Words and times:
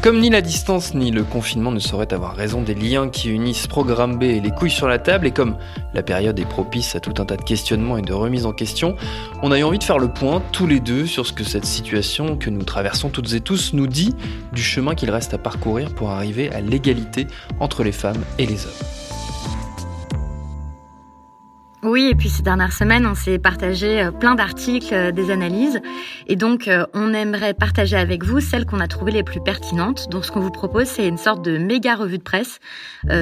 Comme 0.00 0.20
ni 0.20 0.30
la 0.30 0.40
distance 0.42 0.94
ni 0.94 1.10
le 1.10 1.24
confinement 1.24 1.72
ne 1.72 1.80
sauraient 1.80 2.12
avoir 2.14 2.36
raison 2.36 2.62
des 2.62 2.74
liens 2.74 3.08
qui 3.08 3.30
unissent 3.30 3.66
Programme 3.66 4.16
B 4.16 4.22
et 4.22 4.40
les 4.40 4.52
couilles 4.52 4.70
sur 4.70 4.86
la 4.86 5.00
table, 5.00 5.26
et 5.26 5.32
comme 5.32 5.56
la 5.92 6.04
période 6.04 6.38
est 6.38 6.44
propice 6.44 6.94
à 6.94 7.00
tout 7.00 7.14
un 7.20 7.24
tas 7.24 7.36
de 7.36 7.42
questionnements 7.42 7.98
et 7.98 8.02
de 8.02 8.12
remises 8.12 8.46
en 8.46 8.52
question, 8.52 8.94
on 9.42 9.50
a 9.50 9.58
eu 9.58 9.64
envie 9.64 9.80
de 9.80 9.84
faire 9.84 9.98
le 9.98 10.08
point 10.08 10.40
tous 10.52 10.68
les 10.68 10.78
deux 10.78 11.06
sur 11.06 11.26
ce 11.26 11.32
que 11.32 11.42
cette 11.42 11.64
situation 11.64 12.36
que 12.36 12.48
nous 12.48 12.62
traversons 12.62 13.08
toutes 13.08 13.32
et 13.32 13.40
tous 13.40 13.72
nous 13.72 13.88
dit 13.88 14.14
du 14.52 14.62
chemin 14.62 14.94
qu'il 14.94 15.10
reste 15.10 15.34
à 15.34 15.38
parcourir 15.38 15.92
pour 15.92 16.10
arriver 16.10 16.48
à 16.52 16.60
l'égalité 16.60 17.26
entre 17.58 17.82
les 17.82 17.92
femmes 17.92 18.22
et 18.38 18.46
les 18.46 18.66
hommes. 18.66 19.07
Oui, 21.84 22.08
et 22.10 22.16
puis 22.16 22.28
ces 22.28 22.42
dernières 22.42 22.72
semaines, 22.72 23.06
on 23.06 23.14
s'est 23.14 23.38
partagé 23.38 24.02
euh, 24.02 24.10
plein 24.10 24.34
d'articles, 24.34 24.92
euh, 24.92 25.12
des 25.12 25.30
analyses, 25.30 25.80
et 26.26 26.34
donc 26.34 26.66
euh, 26.66 26.84
on 26.92 27.14
aimerait 27.14 27.54
partager 27.54 27.96
avec 27.96 28.24
vous 28.24 28.40
celles 28.40 28.66
qu'on 28.66 28.80
a 28.80 28.88
trouvées 28.88 29.12
les 29.12 29.22
plus 29.22 29.40
pertinentes. 29.40 30.08
Donc 30.10 30.24
ce 30.24 30.32
qu'on 30.32 30.40
vous 30.40 30.50
propose, 30.50 30.86
c'est 30.86 31.06
une 31.06 31.18
sorte 31.18 31.44
de 31.44 31.56
méga 31.56 31.94
revue 31.94 32.18
de 32.18 32.22
presse 32.22 32.58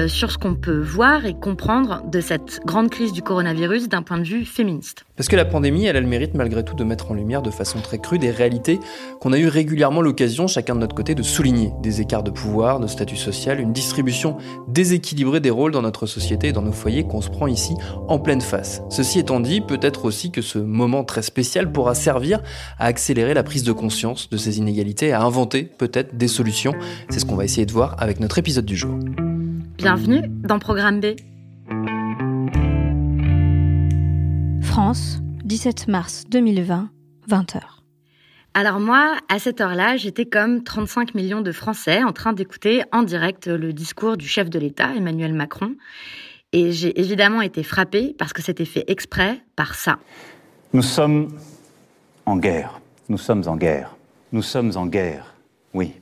sur 0.07 0.31
ce 0.31 0.37
qu'on 0.37 0.55
peut 0.55 0.79
voir 0.79 1.25
et 1.25 1.33
comprendre 1.33 2.01
de 2.09 2.19
cette 2.19 2.59
grande 2.65 2.89
crise 2.89 3.13
du 3.13 3.21
coronavirus 3.21 3.89
d'un 3.89 4.01
point 4.01 4.17
de 4.17 4.23
vue 4.23 4.43
féministe. 4.43 5.05
Parce 5.15 5.29
que 5.29 5.35
la 5.35 5.45
pandémie, 5.45 5.85
elle 5.85 5.97
a 5.97 6.01
le 6.01 6.07
mérite 6.07 6.33
malgré 6.33 6.63
tout 6.63 6.75
de 6.75 6.83
mettre 6.83 7.11
en 7.11 7.13
lumière 7.13 7.41
de 7.41 7.51
façon 7.51 7.79
très 7.79 7.99
crue 7.99 8.19
des 8.19 8.31
réalités 8.31 8.79
qu'on 9.21 9.33
a 9.33 9.37
eu 9.37 9.47
régulièrement 9.47 10.01
l'occasion, 10.01 10.47
chacun 10.47 10.75
de 10.75 10.79
notre 10.79 10.95
côté, 10.95 11.15
de 11.15 11.23
souligner. 11.23 11.71
Des 11.81 12.01
écarts 12.01 12.23
de 12.23 12.31
pouvoir, 12.31 12.79
de 12.79 12.87
statut 12.87 13.17
social, 13.17 13.59
une 13.59 13.73
distribution 13.73 14.37
déséquilibrée 14.67 15.39
des 15.39 15.49
rôles 15.49 15.71
dans 15.71 15.81
notre 15.81 16.05
société 16.07 16.49
et 16.49 16.51
dans 16.53 16.61
nos 16.61 16.71
foyers 16.71 17.03
qu'on 17.03 17.21
se 17.21 17.29
prend 17.29 17.47
ici 17.47 17.75
en 18.07 18.19
pleine 18.19 18.41
face. 18.47 18.81
Ceci 18.89 19.19
étant 19.19 19.39
dit, 19.39 19.61
peut-être 19.61 20.05
aussi 20.05 20.31
que 20.31 20.41
ce 20.41 20.57
moment 20.57 21.03
très 21.03 21.21
spécial 21.21 21.71
pourra 21.71 21.93
servir 21.93 22.41
à 22.79 22.85
accélérer 22.85 23.33
la 23.33 23.43
prise 23.43 23.63
de 23.63 23.73
conscience 23.73 24.29
de 24.29 24.37
ces 24.37 24.57
inégalités, 24.57 25.11
à 25.11 25.21
inventer 25.21 25.63
peut-être 25.63 26.15
des 26.15 26.27
solutions. 26.27 26.73
C'est 27.09 27.19
ce 27.19 27.25
qu'on 27.25 27.35
va 27.35 27.43
essayer 27.43 27.65
de 27.65 27.71
voir 27.71 27.95
avec 27.99 28.19
notre 28.19 28.37
épisode 28.37 28.65
du 28.65 28.75
jour. 28.75 28.97
Bienvenue 29.77 30.21
dans 30.27 30.59
Programme 30.59 31.01
B. 31.01 31.07
France, 34.61 35.19
17 35.43 35.87
mars 35.89 36.23
2020, 36.29 36.89
20h. 37.29 37.59
Alors 38.53 38.79
moi, 38.79 39.17
à 39.29 39.39
cette 39.39 39.61
heure-là, 39.61 39.97
j'étais 39.97 40.25
comme 40.25 40.63
35 40.63 41.13
millions 41.13 41.41
de 41.41 41.51
Français 41.51 42.01
en 42.01 42.11
train 42.11 42.33
d'écouter 42.33 42.83
en 42.91 43.03
direct 43.03 43.47
le 43.47 43.73
discours 43.73 44.17
du 44.17 44.27
chef 44.27 44.49
de 44.49 44.57
l'État, 44.57 44.95
Emmanuel 44.95 45.33
Macron. 45.33 45.75
Et 46.53 46.71
j'ai 46.71 46.99
évidemment 46.99 47.41
été 47.41 47.61
frappée 47.63 48.15
parce 48.17 48.31
que 48.31 48.41
c'était 48.41 48.65
fait 48.65 48.85
exprès 48.87 49.41
par 49.55 49.75
ça. 49.75 49.99
Nous 50.73 50.81
sommes 50.81 51.37
en 52.25 52.37
guerre. 52.37 52.79
Nous 53.09 53.17
sommes 53.17 53.43
en 53.47 53.57
guerre. 53.57 53.95
Nous 54.31 54.41
sommes 54.41 54.71
en 54.75 54.85
guerre. 54.85 55.35
Oui. 55.73 55.93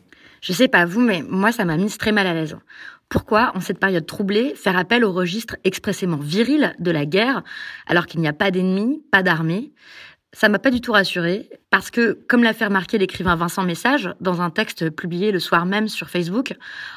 Je 0.42 0.54
sais 0.54 0.68
pas 0.68 0.86
vous, 0.86 1.02
mais 1.02 1.24
moi, 1.28 1.52
ça 1.52 1.66
m'a 1.66 1.78
mise 1.78 1.98
très 1.98 2.12
mal 2.12 2.28
à 2.28 2.34
l'aise. 2.34 2.56
Pourquoi, 3.10 3.52
en 3.56 3.60
cette 3.60 3.80
période 3.80 4.06
troublée, 4.06 4.54
faire 4.56 4.78
appel 4.78 5.04
au 5.04 5.12
registre 5.12 5.58
expressément 5.64 6.18
viril 6.18 6.76
de 6.80 6.92
la 6.92 7.06
guerre, 7.06 7.44
alors 7.88 8.06
qu'il 8.06 8.20
n'y 8.20 8.28
a 8.28 8.34
pas 8.34 8.52
d'ennemis, 8.52 9.04
pas 9.12 9.24
d'armée? 9.24 9.72
Ça 10.36 10.50
m'a 10.50 10.60
pas 10.60 10.70
du 10.70 10.82
tout 10.82 10.92
rassurée, 10.92 11.50
parce 11.70 11.90
que, 11.90 12.20
comme 12.28 12.44
l'a 12.44 12.52
fait 12.52 12.66
remarquer 12.66 12.98
l'écrivain 12.98 13.38
Vincent 13.38 13.64
Message 13.64 14.14
dans 14.20 14.42
un 14.42 14.50
texte 14.50 14.90
publié 14.90 15.32
le 15.32 15.40
soir 15.40 15.66
même 15.66 15.88
sur 15.88 16.10
Facebook, 16.10 16.54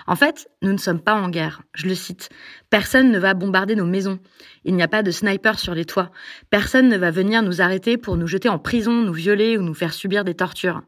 en 0.09 0.17
fait, 0.17 0.51
nous 0.61 0.73
ne 0.73 0.77
sommes 0.77 1.01
pas 1.01 1.15
en 1.15 1.29
guerre. 1.29 1.63
Je 1.73 1.87
le 1.87 1.95
cite. 1.95 2.31
Personne 2.69 3.13
ne 3.13 3.19
va 3.21 3.35
bombarder 3.35 3.77
nos 3.77 3.87
maisons. 3.87 4.19
Il 4.65 4.75
n'y 4.75 4.83
a 4.83 4.89
pas 4.89 5.05
de 5.05 5.13
sniper 5.13 5.61
sur 5.61 5.73
les 5.73 5.85
toits. 5.85 6.11
Personne 6.51 6.89
ne 6.89 6.97
va 6.97 7.13
venir 7.13 7.45
nous 7.45 7.63
arrêter 7.63 7.97
pour 7.97 8.17
nous 8.17 8.27
jeter 8.27 8.49
en 8.49 8.59
prison, 8.59 8.93
nous 9.05 9.13
violer 9.13 9.57
ou 9.57 9.63
nous 9.63 9.73
faire 9.73 9.95
subir 9.95 10.25
des 10.25 10.35
tortures. 10.35 10.83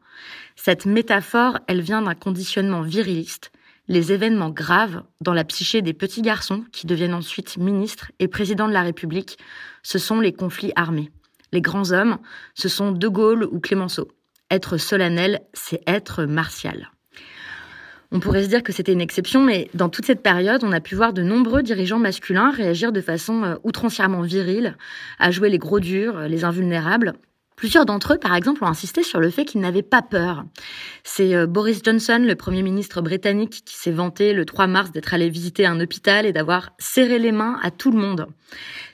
Cette 0.57 0.85
métaphore, 0.85 1.57
elle 1.67 1.79
vient 1.79 2.01
d'un 2.01 2.15
conditionnement 2.15 2.81
viriliste. 2.81 3.53
Les 3.87 4.11
événements 4.11 4.49
graves 4.49 5.03
dans 5.21 5.33
la 5.33 5.45
psyché 5.45 5.81
des 5.81 5.93
petits 5.93 6.21
garçons 6.21 6.65
qui 6.73 6.85
deviennent 6.85 7.13
ensuite 7.13 7.55
ministres 7.55 8.11
et 8.19 8.27
présidents 8.27 8.67
de 8.67 8.73
la 8.73 8.83
République, 8.83 9.37
ce 9.83 9.99
sont 9.99 10.19
les 10.19 10.33
conflits 10.33 10.73
armés. 10.75 11.11
Les 11.51 11.61
grands 11.61 11.91
hommes, 11.91 12.17
ce 12.53 12.69
sont 12.69 12.91
De 12.91 13.07
Gaulle 13.07 13.43
ou 13.43 13.59
Clémenceau. 13.59 14.07
Être 14.49 14.77
solennel, 14.77 15.41
c'est 15.53 15.81
être 15.87 16.25
martial. 16.25 16.91
On 18.13 18.19
pourrait 18.19 18.43
se 18.43 18.49
dire 18.49 18.63
que 18.63 18.73
c'était 18.73 18.91
une 18.91 19.01
exception, 19.01 19.41
mais 19.41 19.69
dans 19.73 19.87
toute 19.87 20.05
cette 20.05 20.21
période, 20.21 20.65
on 20.65 20.73
a 20.73 20.81
pu 20.81 20.95
voir 20.95 21.13
de 21.13 21.23
nombreux 21.23 21.63
dirigeants 21.63 21.99
masculins 21.99 22.51
réagir 22.51 22.91
de 22.91 22.99
façon 22.99 23.43
euh, 23.43 23.55
outrancièrement 23.63 24.21
virile, 24.21 24.75
à 25.17 25.31
jouer 25.31 25.49
les 25.49 25.57
gros 25.57 25.79
durs, 25.79 26.19
les 26.27 26.43
invulnérables, 26.43 27.13
Plusieurs 27.61 27.85
d'entre 27.85 28.13
eux, 28.13 28.17
par 28.17 28.33
exemple, 28.33 28.63
ont 28.63 28.67
insisté 28.67 29.03
sur 29.03 29.19
le 29.19 29.29
fait 29.29 29.45
qu'ils 29.45 29.61
n'avaient 29.61 29.83
pas 29.83 30.01
peur. 30.01 30.45
C'est 31.03 31.35
euh, 31.35 31.45
Boris 31.45 31.81
Johnson, 31.85 32.19
le 32.19 32.33
Premier 32.33 32.63
ministre 32.63 33.03
britannique, 33.03 33.61
qui 33.63 33.75
s'est 33.75 33.91
vanté 33.91 34.33
le 34.33 34.45
3 34.45 34.65
mars 34.65 34.91
d'être 34.91 35.13
allé 35.13 35.29
visiter 35.29 35.67
un 35.67 35.79
hôpital 35.79 36.25
et 36.25 36.33
d'avoir 36.33 36.71
serré 36.79 37.19
les 37.19 37.31
mains 37.31 37.59
à 37.61 37.69
tout 37.69 37.91
le 37.91 37.99
monde. 37.99 38.25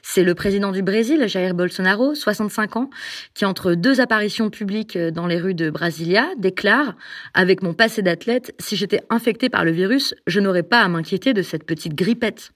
C'est 0.01 0.25
le 0.25 0.35
président 0.35 0.73
du 0.73 0.81
Brésil, 0.81 1.29
Jair 1.29 1.53
Bolsonaro, 1.53 2.13
65 2.13 2.75
ans, 2.75 2.89
qui 3.33 3.45
entre 3.45 3.73
deux 3.73 4.01
apparitions 4.01 4.50
publiques 4.50 4.97
euh, 4.97 5.11
dans 5.11 5.28
les 5.28 5.39
rues 5.39 5.55
de 5.55 5.69
Brasilia 5.69 6.28
déclare⁇ 6.38 6.89
Avec 7.34 7.63
mon 7.63 7.73
passé 7.73 8.01
d'athlète, 8.01 8.53
si 8.59 8.75
j'étais 8.75 8.99
infecté 9.09 9.47
par 9.47 9.63
le 9.63 9.72
virus, 9.72 10.13
je 10.28 10.41
n'aurais 10.41 10.63
pas 10.63 10.81
à 10.81 10.89
m'inquiéter 10.89 11.34
de 11.34 11.41
cette 11.41 11.63
petite 11.63 11.95
grippette. 11.95 12.51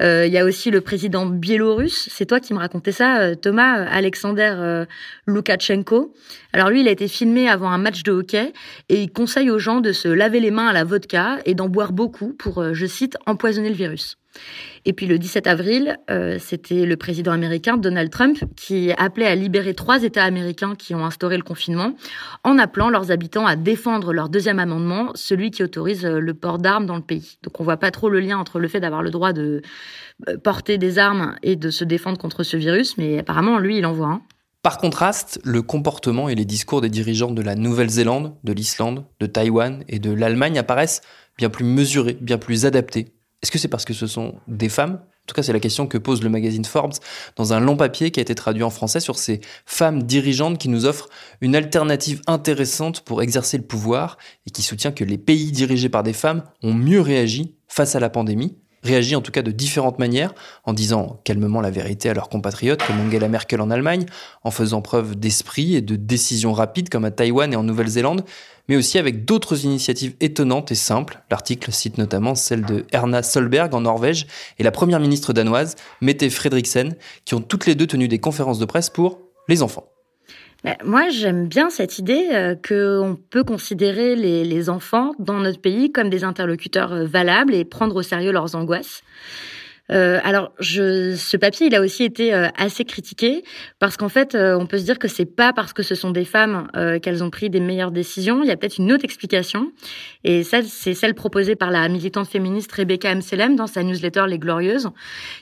Euh, 0.00 0.26
il 0.26 0.32
y 0.32 0.38
a 0.38 0.44
aussi 0.44 0.70
le 0.70 0.80
président 0.80 1.26
biélorusse. 1.26 2.08
C'est 2.10 2.26
toi 2.26 2.40
qui 2.40 2.54
me 2.54 2.58
racontais 2.58 2.92
ça, 2.92 3.20
euh, 3.20 3.34
Thomas, 3.34 3.80
euh, 3.80 3.86
Alexander 3.90 4.84
Loukachenko. 5.26 6.14
Alors 6.52 6.70
lui, 6.70 6.80
il 6.80 6.88
a 6.88 6.90
été 6.90 7.08
filmé 7.08 7.48
avant 7.48 7.70
un 7.70 7.78
match 7.78 8.02
de 8.02 8.12
hockey 8.12 8.52
et 8.88 9.02
il 9.02 9.12
conseille 9.12 9.50
aux 9.50 9.58
gens 9.58 9.80
de 9.80 9.92
se 9.92 10.08
laver 10.08 10.40
les 10.40 10.50
mains 10.50 10.68
à 10.68 10.72
la 10.72 10.84
vodka 10.84 11.38
et 11.44 11.54
d'en 11.54 11.68
boire 11.68 11.92
beaucoup 11.92 12.32
pour, 12.32 12.74
je 12.74 12.86
cite, 12.86 13.16
empoisonner 13.26 13.68
le 13.68 13.74
virus. 13.74 14.19
Et 14.84 14.92
puis 14.92 15.06
le 15.06 15.18
17 15.18 15.46
avril, 15.46 15.98
euh, 16.10 16.38
c'était 16.40 16.86
le 16.86 16.96
président 16.96 17.32
américain 17.32 17.76
Donald 17.76 18.10
Trump 18.10 18.38
qui 18.56 18.92
appelait 18.92 19.26
à 19.26 19.34
libérer 19.34 19.74
trois 19.74 20.02
États 20.02 20.24
américains 20.24 20.74
qui 20.74 20.94
ont 20.94 21.04
instauré 21.04 21.36
le 21.36 21.42
confinement 21.42 21.94
en 22.44 22.58
appelant 22.58 22.88
leurs 22.88 23.10
habitants 23.10 23.46
à 23.46 23.56
défendre 23.56 24.12
leur 24.12 24.28
deuxième 24.28 24.58
amendement, 24.58 25.10
celui 25.14 25.50
qui 25.50 25.62
autorise 25.62 26.04
euh, 26.06 26.18
le 26.18 26.34
port 26.34 26.58
d'armes 26.58 26.86
dans 26.86 26.96
le 26.96 27.02
pays. 27.02 27.38
Donc 27.42 27.60
on 27.60 27.64
voit 27.64 27.76
pas 27.76 27.90
trop 27.90 28.08
le 28.08 28.20
lien 28.20 28.38
entre 28.38 28.58
le 28.58 28.68
fait 28.68 28.80
d'avoir 28.80 29.02
le 29.02 29.10
droit 29.10 29.32
de 29.32 29.60
euh, 30.28 30.38
porter 30.38 30.78
des 30.78 30.98
armes 30.98 31.36
et 31.42 31.56
de 31.56 31.70
se 31.70 31.84
défendre 31.84 32.18
contre 32.18 32.42
ce 32.42 32.56
virus, 32.56 32.96
mais 32.96 33.18
apparemment 33.18 33.58
lui 33.58 33.78
il 33.78 33.86
en 33.86 33.92
voit 33.92 34.08
un. 34.08 34.22
Par 34.62 34.76
contraste, 34.76 35.40
le 35.42 35.62
comportement 35.62 36.28
et 36.28 36.34
les 36.34 36.44
discours 36.44 36.82
des 36.82 36.90
dirigeants 36.90 37.30
de 37.30 37.40
la 37.40 37.54
Nouvelle-Zélande, 37.54 38.34
de 38.44 38.52
l'Islande, 38.52 39.06
de 39.18 39.26
Taïwan 39.26 39.84
et 39.88 39.98
de 39.98 40.12
l'Allemagne 40.12 40.58
apparaissent 40.58 41.00
bien 41.38 41.48
plus 41.48 41.64
mesurés, 41.64 42.18
bien 42.20 42.36
plus 42.36 42.66
adaptés 42.66 43.14
Est-ce 43.42 43.50
que 43.50 43.58
c'est 43.58 43.68
parce 43.68 43.84
que 43.84 43.94
ce 43.94 44.06
sont 44.06 44.34
des 44.48 44.68
femmes? 44.68 45.00
En 45.02 45.26
tout 45.26 45.34
cas, 45.34 45.42
c'est 45.42 45.52
la 45.52 45.60
question 45.60 45.86
que 45.86 45.96
pose 45.96 46.22
le 46.22 46.28
magazine 46.28 46.64
Forbes 46.64 46.94
dans 47.36 47.52
un 47.52 47.60
long 47.60 47.76
papier 47.76 48.10
qui 48.10 48.20
a 48.20 48.22
été 48.22 48.34
traduit 48.34 48.64
en 48.64 48.70
français 48.70 49.00
sur 49.00 49.16
ces 49.16 49.40
femmes 49.64 50.02
dirigeantes 50.02 50.58
qui 50.58 50.68
nous 50.68 50.86
offrent 50.86 51.08
une 51.40 51.56
alternative 51.56 52.20
intéressante 52.26 53.00
pour 53.00 53.22
exercer 53.22 53.56
le 53.56 53.62
pouvoir 53.62 54.18
et 54.46 54.50
qui 54.50 54.62
soutient 54.62 54.92
que 54.92 55.04
les 55.04 55.18
pays 55.18 55.52
dirigés 55.52 55.88
par 55.88 56.02
des 56.02 56.12
femmes 56.12 56.42
ont 56.62 56.74
mieux 56.74 57.00
réagi 57.00 57.54
face 57.68 57.94
à 57.94 58.00
la 58.00 58.10
pandémie 58.10 58.58
réagi 58.82 59.14
en 59.14 59.20
tout 59.20 59.32
cas 59.32 59.42
de 59.42 59.50
différentes 59.50 59.98
manières, 59.98 60.34
en 60.64 60.72
disant 60.72 61.20
calmement 61.24 61.60
la 61.60 61.70
vérité 61.70 62.08
à 62.08 62.14
leurs 62.14 62.28
compatriotes, 62.28 62.82
comme 62.82 63.00
Angela 63.00 63.28
Merkel 63.28 63.60
en 63.60 63.70
Allemagne, 63.70 64.06
en 64.42 64.50
faisant 64.50 64.80
preuve 64.82 65.16
d'esprit 65.16 65.76
et 65.76 65.82
de 65.82 65.96
décision 65.96 66.52
rapide, 66.52 66.88
comme 66.88 67.04
à 67.04 67.10
Taïwan 67.10 67.52
et 67.52 67.56
en 67.56 67.62
Nouvelle-Zélande, 67.62 68.24
mais 68.70 68.76
aussi 68.76 68.98
avec 68.98 69.24
d'autres 69.24 69.64
initiatives 69.64 70.14
étonnantes 70.20 70.70
et 70.70 70.76
simples. 70.76 71.20
L'article 71.28 71.72
cite 71.72 71.98
notamment 71.98 72.36
celle 72.36 72.64
de 72.64 72.86
Erna 72.92 73.24
Solberg 73.24 73.74
en 73.74 73.80
Norvège 73.80 74.28
et 74.60 74.62
la 74.62 74.70
première 74.70 75.00
ministre 75.00 75.32
danoise, 75.32 75.74
Mette 76.00 76.30
Frederiksen, 76.30 76.94
qui 77.24 77.34
ont 77.34 77.40
toutes 77.40 77.66
les 77.66 77.74
deux 77.74 77.88
tenu 77.88 78.06
des 78.06 78.20
conférences 78.20 78.60
de 78.60 78.64
presse 78.64 78.88
pour 78.88 79.18
les 79.48 79.64
enfants. 79.64 79.88
Moi, 80.84 81.08
j'aime 81.08 81.48
bien 81.48 81.68
cette 81.68 81.98
idée 81.98 82.28
euh, 82.32 82.54
qu'on 82.54 83.18
peut 83.30 83.42
considérer 83.42 84.14
les, 84.14 84.44
les, 84.44 84.68
enfants 84.68 85.14
dans 85.18 85.40
notre 85.40 85.60
pays 85.60 85.90
comme 85.90 86.10
des 86.10 86.22
interlocuteurs 86.22 86.92
euh, 86.92 87.06
valables 87.06 87.54
et 87.54 87.64
prendre 87.64 87.96
au 87.96 88.02
sérieux 88.02 88.30
leurs 88.30 88.54
angoisses. 88.54 89.02
Euh, 89.90 90.20
alors, 90.22 90.52
je, 90.60 91.14
ce 91.16 91.36
papier, 91.36 91.66
il 91.66 91.74
a 91.74 91.80
aussi 91.80 92.04
été 92.04 92.32
euh, 92.32 92.48
assez 92.56 92.84
critiqué 92.84 93.42
parce 93.78 93.96
qu'en 93.96 94.08
fait, 94.08 94.34
euh, 94.34 94.56
on 94.58 94.66
peut 94.66 94.78
se 94.78 94.84
dire 94.84 94.98
que 94.98 95.08
c'est 95.08 95.26
pas 95.26 95.52
parce 95.52 95.72
que 95.72 95.82
ce 95.82 95.94
sont 95.94 96.10
des 96.10 96.24
femmes 96.24 96.68
qu'elles 97.02 97.22
ont 97.24 97.30
pris 97.30 97.50
des 97.50 97.60
meilleures 97.60 97.90
décisions. 97.90 98.42
Il 98.42 98.48
y 98.48 98.50
a 98.50 98.56
peut-être 98.56 98.78
une 98.78 98.92
autre 98.92 99.04
explication, 99.04 99.72
et 100.24 100.42
ça, 100.42 100.62
c'est 100.62 100.94
celle 100.94 101.14
proposée 101.14 101.56
par 101.56 101.70
la 101.70 101.88
militante 101.88 102.28
féministe 102.28 102.72
Rebecca 102.72 103.10
Amselem 103.10 103.56
dans 103.56 103.66
sa 103.66 103.82
newsletter 103.82 104.24
Les 104.28 104.38
Glorieuses, 104.38 104.88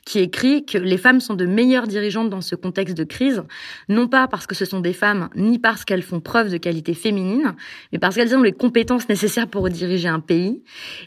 qui 0.05 0.21
écrit 0.21 0.65
que 0.65 0.79
les 0.79 0.97
femmes 0.97 1.21
sont 1.21 1.35
de 1.35 1.47
meilleures 1.47 1.87
dirigeantes 1.87 2.31
dans 2.31 2.41
ce 2.41 2.55
contexte 2.55 2.97
de 2.97 3.05
crise, 3.05 3.43
non 3.89 4.09
pas 4.09 4.29
parce 4.29 4.47
que 4.47 4.55
ce 4.55 4.65
sont 4.65 4.81
des 4.81 4.93
femmes, 4.93 5.29
ni 5.35 5.59
parce 5.59 5.85
qu'elles 5.85 6.03
font 6.03 6.21
preuve 6.21 6.51
de 6.51 6.57
qualité 6.57 6.95
féminine, 6.95 7.55
mais 7.93 7.99
parce 7.99 8.15
qu'elles 8.15 8.35
ont 8.35 8.43
les 8.43 8.53
compétences 8.53 9.09
nécessaires 9.09 9.49
pour 9.49 9.69
diriger 9.69 10.09
un 10.09 10.21
pays. 10.21 10.63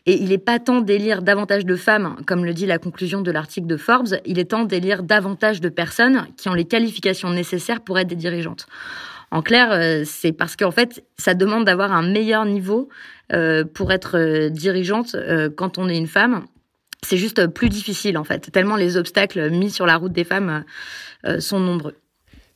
Et 0.05 0.13
il 0.21 0.31
est 0.31 0.37
pas 0.37 0.59
tant 0.59 0.81
d'élire 0.81 1.21
davantage 1.21 1.65
de 1.65 1.75
femmes, 1.75 2.15
comme 2.27 2.45
le 2.45 2.53
dit 2.53 2.65
la 2.65 2.77
conclusion 2.77 3.21
de 3.21 3.30
l'article 3.31 3.67
de 3.67 3.77
Forbes, 3.77 4.19
il 4.25 4.39
est 4.39 4.51
temps 4.51 4.65
d'élire 4.65 5.03
davantage 5.03 5.61
de 5.61 5.69
personnes 5.69 6.27
qui 6.37 6.49
ont 6.49 6.53
les 6.53 6.65
qualifications 6.65 7.29
nécessaires 7.29 7.81
pour 7.81 7.99
être 7.99 8.07
des 8.07 8.15
dirigeantes. 8.15 8.67
En 9.31 9.41
clair, 9.41 9.69
euh, 9.71 10.03
c'est 10.05 10.33
parce 10.33 10.57
qu'en 10.57 10.71
fait, 10.71 11.05
ça 11.17 11.33
demande 11.33 11.65
d'avoir 11.65 11.93
un 11.93 12.03
meilleur 12.03 12.45
niveau 12.45 12.89
euh, 13.31 13.63
pour 13.63 13.91
être 13.93 14.17
euh, 14.17 14.49
dirigeante 14.49 15.15
quand 15.55 15.77
on 15.77 15.87
est 15.87 15.97
une 15.97 16.07
femme. 16.07 16.45
C'est 17.03 17.17
juste 17.17 17.47
plus 17.47 17.69
difficile 17.69 18.17
en 18.17 18.23
fait, 18.23 18.51
tellement 18.51 18.75
les 18.75 18.95
obstacles 18.95 19.49
mis 19.49 19.71
sur 19.71 19.87
la 19.87 19.95
route 19.95 20.11
des 20.11 20.23
femmes 20.23 20.63
sont 21.39 21.59
nombreux. 21.59 21.95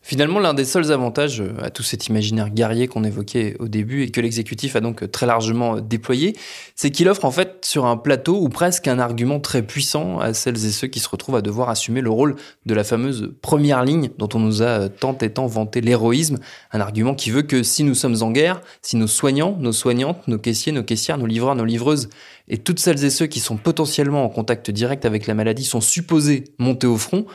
Finalement, 0.08 0.38
l'un 0.38 0.54
des 0.54 0.66
seuls 0.66 0.92
avantages 0.92 1.42
euh, 1.42 1.56
à 1.64 1.72
tout 1.72 1.82
cet 1.82 2.06
imaginaire 2.06 2.52
guerrier 2.52 2.88
qu'on 2.88 3.04
évoquait 3.04 3.56
au 3.58 3.68
début 3.68 4.04
et 4.04 4.12
que 4.12 4.22
l'exécutif 4.22 4.76
a 4.76 4.80
donc 4.80 5.10
très 5.10 5.26
largement 5.26 5.82
déployé, 5.82 6.36
c'est 6.76 6.92
qu'il 6.92 7.10
offre 7.10 7.26
en 7.26 7.32
fait 7.32 7.66
sur 7.66 7.88
un 7.88 7.98
plateau 7.98 8.40
ou 8.40 8.50
presque 8.50 8.88
un 8.88 9.00
argument 9.00 9.40
très 9.40 9.64
puissant 9.64 10.20
à 10.20 10.36
celles 10.36 10.64
et 10.64 10.70
ceux 10.70 10.86
qui 10.86 11.00
se 11.00 11.10
retrouvent 11.10 11.38
à 11.38 11.42
devoir 11.42 11.70
assumer 11.70 12.02
le 12.02 12.12
rôle 12.12 12.36
de 12.68 12.76
la 12.76 12.84
fameuse 12.84 13.34
première 13.42 13.84
ligne 13.84 14.12
dont 14.20 14.30
on 14.36 14.40
nous 14.40 14.62
a 14.62 14.90
tant 14.90 15.18
et 15.18 15.32
tant 15.32 15.48
vanté 15.48 15.82
l'héroïsme, 15.82 16.38
un 16.72 16.82
argument 16.82 17.16
qui 17.16 17.32
veut 17.32 17.42
que 17.42 17.64
si 17.64 17.84
nous 17.84 17.96
sommes 17.96 18.22
en 18.22 18.30
guerre, 18.30 18.62
si 18.84 18.98
nos 18.98 19.08
soignants, 19.08 19.58
nos 19.60 19.74
soignantes, 19.74 20.28
nos 20.28 20.38
caissiers, 20.38 20.72
nos 20.72 20.84
caissières, 20.84 21.18
nos 21.18 21.26
livreurs, 21.26 21.56
nos 21.56 21.66
livreuses 21.66 22.10
et 22.48 22.60
toutes 22.60 22.80
celles 22.80 23.04
et 23.04 23.10
ceux 23.10 23.26
qui 23.26 23.40
sont 23.40 23.58
potentiellement 23.58 24.24
en 24.24 24.30
contact 24.30 24.70
direct 24.70 25.04
avec 25.04 25.26
la 25.26 25.34
maladie 25.34 25.66
sont 25.66 25.82
supposés 25.82 26.44
monter 26.60 26.86
au 26.86 26.98
front, 26.98 27.26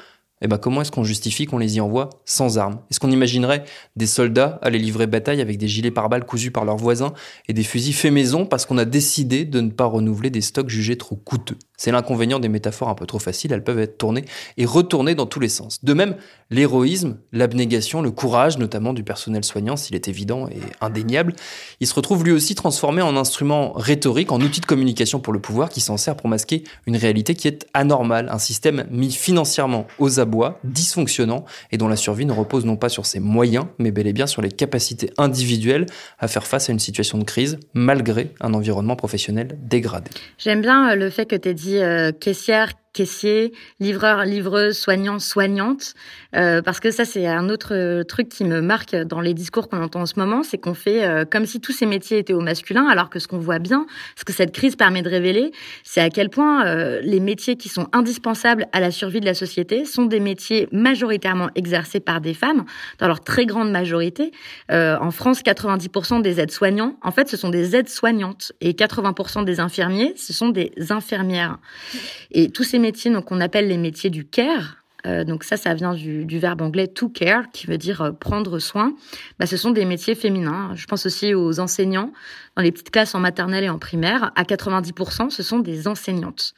eh 0.43 0.49
ben 0.49 0.59
comment 0.59 0.81
est-ce 0.83 0.91
qu'on 0.91 1.05
justifie 1.05 1.47
qu'on 1.47 1.59
les 1.59 1.77
y 1.77 1.81
envoie 1.81 2.11
sans 2.25 2.59
armes? 2.59 2.81
Est-ce 2.91 3.01
qu'on 3.01 3.11
imaginerait 3.11 3.65
des 3.97 4.07
soldats 4.07 4.59
aller 4.63 4.79
livrer 4.79 5.07
bataille 5.07 5.41
avec 5.41 5.59
des 5.59 5.69
gilets 5.69 5.91
pare-balles 5.91 6.25
cousus 6.25 6.51
par 6.51 6.65
leurs 6.65 6.77
voisins 6.77 7.13
et 7.49 7.53
des 7.53 7.63
fusils 7.63 7.95
faits 7.95 8.13
maison 8.13 8.47
parce 8.47 8.67
qu'on 8.67 8.79
a 8.79 8.85
décidé 8.85 9.45
de 9.45 9.61
ne 9.61 9.71
pas 9.71 9.85
renouveler 9.85 10.31
des 10.31 10.41
stocks 10.41 10.71
jugés 10.71 10.97
trop 10.97 11.17
coûteux? 11.17 11.59
C'est 11.81 11.93
l'inconvénient 11.93 12.41
des 12.41 12.51
métaphores 12.51 12.91
un 12.91 12.95
peu 12.95 13.07
trop 13.07 13.19
faciles, 13.19 13.55
elles 13.55 13.65
peuvent 13.65 13.79
être 13.79 13.97
tournées 13.97 14.27
et 14.59 14.67
retournées 14.67 15.15
dans 15.15 15.25
tous 15.25 15.41
les 15.41 15.49
sens. 15.49 15.83
De 15.83 15.95
même, 15.95 16.15
l'héroïsme, 16.51 17.17
l'abnégation, 17.33 18.03
le 18.03 18.11
courage, 18.11 18.59
notamment 18.59 18.93
du 18.93 19.03
personnel 19.03 19.45
soignant, 19.45 19.79
s'il 19.79 19.97
est 19.97 20.07
évident 20.07 20.47
et 20.49 20.61
indéniable, 20.83 21.33
il 21.81 21.87
se 21.87 21.95
retrouve 21.95 22.23
lui 22.23 22.33
aussi 22.33 22.55
transformé 22.55 23.01
en 23.01 23.17
instrument 23.17 23.73
rhétorique, 23.73 24.31
en 24.31 24.43
outil 24.43 24.61
de 24.61 24.67
communication 24.67 25.21
pour 25.21 25.33
le 25.33 25.41
pouvoir 25.41 25.71
qui 25.71 25.81
s'en 25.81 25.97
sert 25.97 26.17
pour 26.17 26.29
masquer 26.29 26.65
une 26.87 26.99
réalité 26.99 27.35
qui 27.35 27.49
est 27.49 27.67
anormale, 27.73 28.29
un 28.31 28.39
système 28.39 28.87
mis 28.91 29.11
financièrement 29.11 29.87
aux 29.99 30.21
abords 30.21 30.59
dysfonctionnant 30.65 31.47
et 31.73 31.79
dont 31.79 31.89
la 31.89 31.97
survie 31.97 32.27
ne 32.27 32.33
repose 32.33 32.67
non 32.67 32.77
pas 32.77 32.91
sur 32.91 33.07
ses 33.07 33.21
moyens, 33.21 33.65
mais 33.79 33.91
bel 33.91 34.07
et 34.07 34.13
bien 34.13 34.27
sur 34.27 34.43
les 34.43 34.51
capacités 34.51 35.15
individuelles 35.17 35.87
à 36.19 36.29
faire 36.29 36.47
face 36.47 36.69
à 36.69 36.73
une 36.73 36.79
situation 36.79 37.17
de 37.17 37.25
crise 37.25 37.59
malgré 37.73 38.35
un 38.43 38.53
environnement 38.53 38.97
professionnel 38.97 39.59
dégradé. 39.63 40.11
J'aime 40.37 40.61
bien 40.61 40.91
euh, 40.91 40.95
le 40.95 41.09
fait 41.09 41.25
que 41.25 41.37
tu 41.37 41.49
aies 41.49 41.55
dit 41.55 41.70
euh, 41.79 42.13
caissière, 42.13 42.73
caissier, 42.93 43.53
livreur, 43.79 44.25
livreuse, 44.25 44.77
soignant, 44.77 45.19
soignante, 45.21 45.95
euh, 46.35 46.61
parce 46.61 46.81
que 46.81 46.91
ça 46.91 47.05
c'est 47.05 47.27
un 47.27 47.49
autre 47.49 47.75
euh, 47.75 48.03
truc 48.03 48.29
qui 48.29 48.45
me 48.45 48.61
marque 48.61 48.97
dans 48.97 49.21
les 49.21 49.33
discours 49.33 49.69
qu'on 49.69 49.81
entend 49.81 50.03
en 50.03 50.07
ce 50.07 50.19
moment, 50.19 50.43
c'est 50.43 50.59
qu'on 50.59 50.75
fait 50.75 51.05
euh, 51.05 51.25
comme 51.25 51.47
si 51.47 51.61
tous 51.61 51.73
ces 51.73 51.87
métiers 51.87 52.19
étaient 52.19 52.33
au 52.33 52.41
masculin, 52.41 52.87
alors 52.89 53.09
que 53.09 53.21
ce 53.21 53.29
qu'on 53.29 53.39
voit 53.39 53.61
bien, 53.61 53.87
ce 54.17 54.25
que 54.25 54.33
cette 54.33 54.53
crise 54.53 54.75
permet 54.75 55.03
de 55.03 55.09
révéler, 55.09 55.53
c'est 55.85 56.01
à 56.01 56.11
quel 56.11 56.31
point 56.31 56.65
les 57.01 57.21
métiers 57.21 57.57
qui 57.57 57.69
sont 57.69 57.89
indispensables 57.93 58.67
à 58.73 58.81
la 58.81 58.91
survie 58.91 59.21
de 59.21 59.27
la 59.27 59.35
société 59.35 59.85
sont 59.85 60.07
des 60.07 60.21
métiers 60.21 60.69
majoritairement 60.73 61.51
exercés 61.55 62.01
par 62.01 62.21
des 62.21 62.35
femmes, 62.35 62.65
dans 62.99 63.07
leur 63.07 63.21
très 63.21 63.47
grande 63.47 63.71
majorité. 63.71 64.33
en 64.71 65.11
France, 65.11 65.43
90% 65.43 66.23
des 66.23 66.41
aides-soignants, 66.41 66.97
en 67.03 67.11
fait, 67.11 67.29
ce 67.29 67.37
sont 67.37 67.51
des 67.51 67.77
aides-soignantes, 67.77 68.53
et 68.61 68.73
80% 68.73 69.45
des 69.45 69.61
infirmiers, 69.61 70.15
ce 70.17 70.33
sont 70.33 70.49
des 70.49 70.73
infirmières. 70.91 71.59
Et 72.31 72.51
tous 72.51 72.65
ces 72.65 72.80
métiers, 72.81 73.11
donc 73.11 73.31
on 73.31 73.41
appelle 73.41 73.69
les 73.69 73.79
métiers 73.79 74.11
du 74.11 74.27
care. 74.27 74.77
Euh, 75.07 75.25
donc 75.25 75.45
ça, 75.45 75.57
ça 75.57 75.73
vient 75.75 75.95
du, 75.95 76.39
verbe 76.39 76.61
anglais 76.61 76.89
to 76.89 77.09
care, 77.09 77.51
qui 77.53 77.67
veut 77.67 77.79
dire 77.79 78.03
euh, 78.03 78.13
prendre 78.13 78.59
soin. 78.59 78.95
Bah, 79.39 79.47
ce 79.47 79.57
sont 79.57 79.71
des 79.71 79.85
métiers 79.85 80.15
féminins. 80.15 80.73
Je 80.75 80.87
pense 80.87 81.07
aussi 81.07 81.35
aux 81.35 81.61
enseignants 81.61 82.13
dans 82.61 82.65
les 82.65 82.73
petites 82.73 82.91
classes 82.91 83.15
en 83.15 83.21
maternelle 83.21 83.65
et 83.65 83.71
en 83.71 83.79
primaire. 83.79 84.33
À 84.37 84.43
90%, 84.43 85.31
ce 85.31 85.43
sont 85.43 85.61
des 85.61 85.89
enseignantes. 85.89 86.53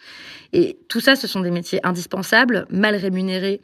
Et 0.53 0.77
tout 0.89 0.99
ça, 0.99 1.15
ce 1.15 1.29
sont 1.29 1.41
des 1.41 1.53
métiers 1.53 1.79
indispensables, 1.87 2.67
mal 2.71 2.97
rémunérés, 2.97 3.61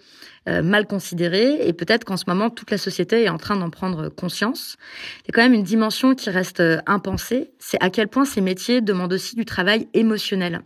euh, 0.48 0.62
mal 0.62 0.86
considérés. 0.86 1.66
Et 1.66 1.72
peut-être 1.72 2.04
qu'en 2.04 2.16
ce 2.16 2.26
moment, 2.28 2.48
toute 2.48 2.70
la 2.70 2.78
société 2.78 3.24
est 3.24 3.28
en 3.28 3.38
train 3.38 3.56
d'en 3.56 3.70
prendre 3.70 4.08
conscience. 4.08 4.76
Il 5.24 5.26
y 5.26 5.30
a 5.30 5.32
quand 5.34 5.42
même 5.42 5.52
une 5.52 5.64
dimension 5.64 6.14
qui 6.14 6.30
reste 6.30 6.60
euh, 6.60 6.78
impensée. 6.86 7.50
C'est 7.58 7.82
à 7.82 7.90
quel 7.90 8.06
point 8.06 8.24
ces 8.24 8.40
métiers 8.40 8.82
demandent 8.82 9.12
aussi 9.12 9.34
du 9.34 9.44
travail 9.44 9.88
émotionnel. 9.94 10.60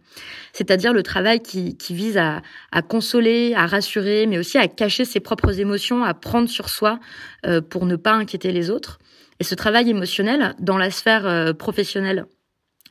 C'est-à-dire 0.52 0.92
le 0.92 1.02
travail 1.02 1.40
qui, 1.40 1.74
vise 1.88 2.18
à, 2.18 2.42
à, 2.70 2.82
consoler, 2.82 3.54
à 3.56 3.64
rassurer, 3.64 4.26
mais 4.26 4.36
aussi 4.36 4.58
à 4.58 4.68
cacher 4.68 5.06
ses 5.06 5.20
propres 5.20 5.58
émotions, 5.58 6.04
à 6.04 6.12
prendre 6.12 6.50
sur 6.50 6.68
soi 6.68 7.00
euh, 7.46 7.62
pour 7.62 7.86
ne 7.86 7.96
pas 7.96 8.12
inquiéter 8.12 8.52
les 8.52 8.68
autres. 8.68 8.98
Et 9.42 9.44
ce 9.44 9.56
travail 9.56 9.90
émotionnel, 9.90 10.54
dans 10.60 10.78
la 10.78 10.92
sphère 10.92 11.56
professionnelle 11.58 12.26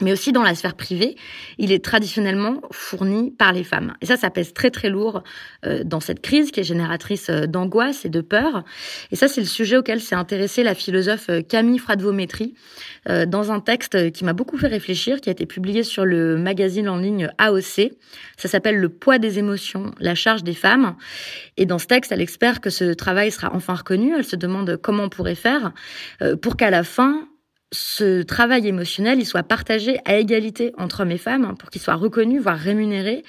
mais 0.02 0.12
aussi 0.12 0.32
dans 0.32 0.44
la 0.44 0.56
sphère 0.56 0.76
privée, 0.76 1.16
il 1.58 1.72
est 1.72 1.84
traditionnellement 1.84 2.62
fourni 2.72 3.32
par 3.32 3.54
les 3.54 3.64
femmes. 3.64 3.94
Et 4.02 4.06
ça, 4.06 4.18
ça 4.18 4.30
pèse 4.30 4.54
très 4.54 4.72
très 4.72 4.90
lourd 4.90 5.24
euh, 5.66 5.84
dans 5.84 6.00
cette 6.00 6.22
crise 6.22 6.52
qui 6.52 6.60
est 6.60 6.64
génératrice 6.64 7.30
euh, 7.30 7.46
d'angoisse 7.46 8.06
et 8.06 8.10
de 8.10 8.22
peur. 8.22 8.64
Et 9.12 9.16
ça, 9.16 9.28
c'est 9.28 9.42
le 9.42 9.48
sujet 9.48 9.78
auquel 9.78 10.02
s'est 10.02 10.16
intéressée 10.16 10.64
la 10.64 10.76
philosophe 10.76 11.30
euh, 11.30 11.42
Camille 11.42 11.80
Fradvométrie 11.80 12.56
dans 13.28 13.52
un 13.52 13.60
texte 13.60 14.12
qui 14.12 14.24
m'a 14.24 14.34
beaucoup 14.34 14.60
fait 14.60 14.68
réfléchir, 14.68 15.22
qui 15.22 15.30
a 15.30 15.32
été 15.32 15.48
publié 15.48 15.82
sur 15.82 16.06
le 16.06 16.38
magazine 16.38 16.88
en 16.88 16.98
ligne 16.98 17.32
AOC. 17.40 17.94
Ça 18.38 18.48
s'appelle 18.48 18.78
Le 18.78 18.90
poids 18.90 19.18
des 19.18 19.40
émotions, 19.40 19.92
la 20.00 20.14
charge 20.14 20.44
des 20.44 20.54
femmes. 20.54 20.96
Et 21.58 21.66
dans 21.66 21.80
ce 21.80 21.88
texte, 21.88 22.12
elle 22.12 22.22
espère 22.22 22.62
que 22.62 22.70
ce 22.70 22.94
travail 22.94 23.32
sera 23.32 23.56
enfin 23.56 23.74
reconnu. 23.74 24.14
Elle 24.16 24.24
se 24.24 24.36
demande 24.36 24.78
comment 24.78 25.06
on 25.06 25.10
pourrait 25.10 25.34
faire 25.34 25.72
pour 26.44 26.58
qu'à 26.58 26.70
la 26.70 26.84
fin, 26.84 27.28
ce 27.74 28.22
travail 28.24 28.68
émotionnel, 28.68 29.20
il 29.20 29.26
soit 29.26 29.44
partagé 29.44 30.00
à 30.04 30.18
égalité 30.18 30.74
entre 30.78 31.02
hommes 31.02 31.12
et 31.12 31.18
femmes, 31.18 31.46
hein, 31.46 31.56
pour 31.58 31.70
qu'il 31.70 31.82
soit 31.82 31.96
reconnu, 31.96 32.38
voire 32.38 32.58
rémunéré. 32.58 33.24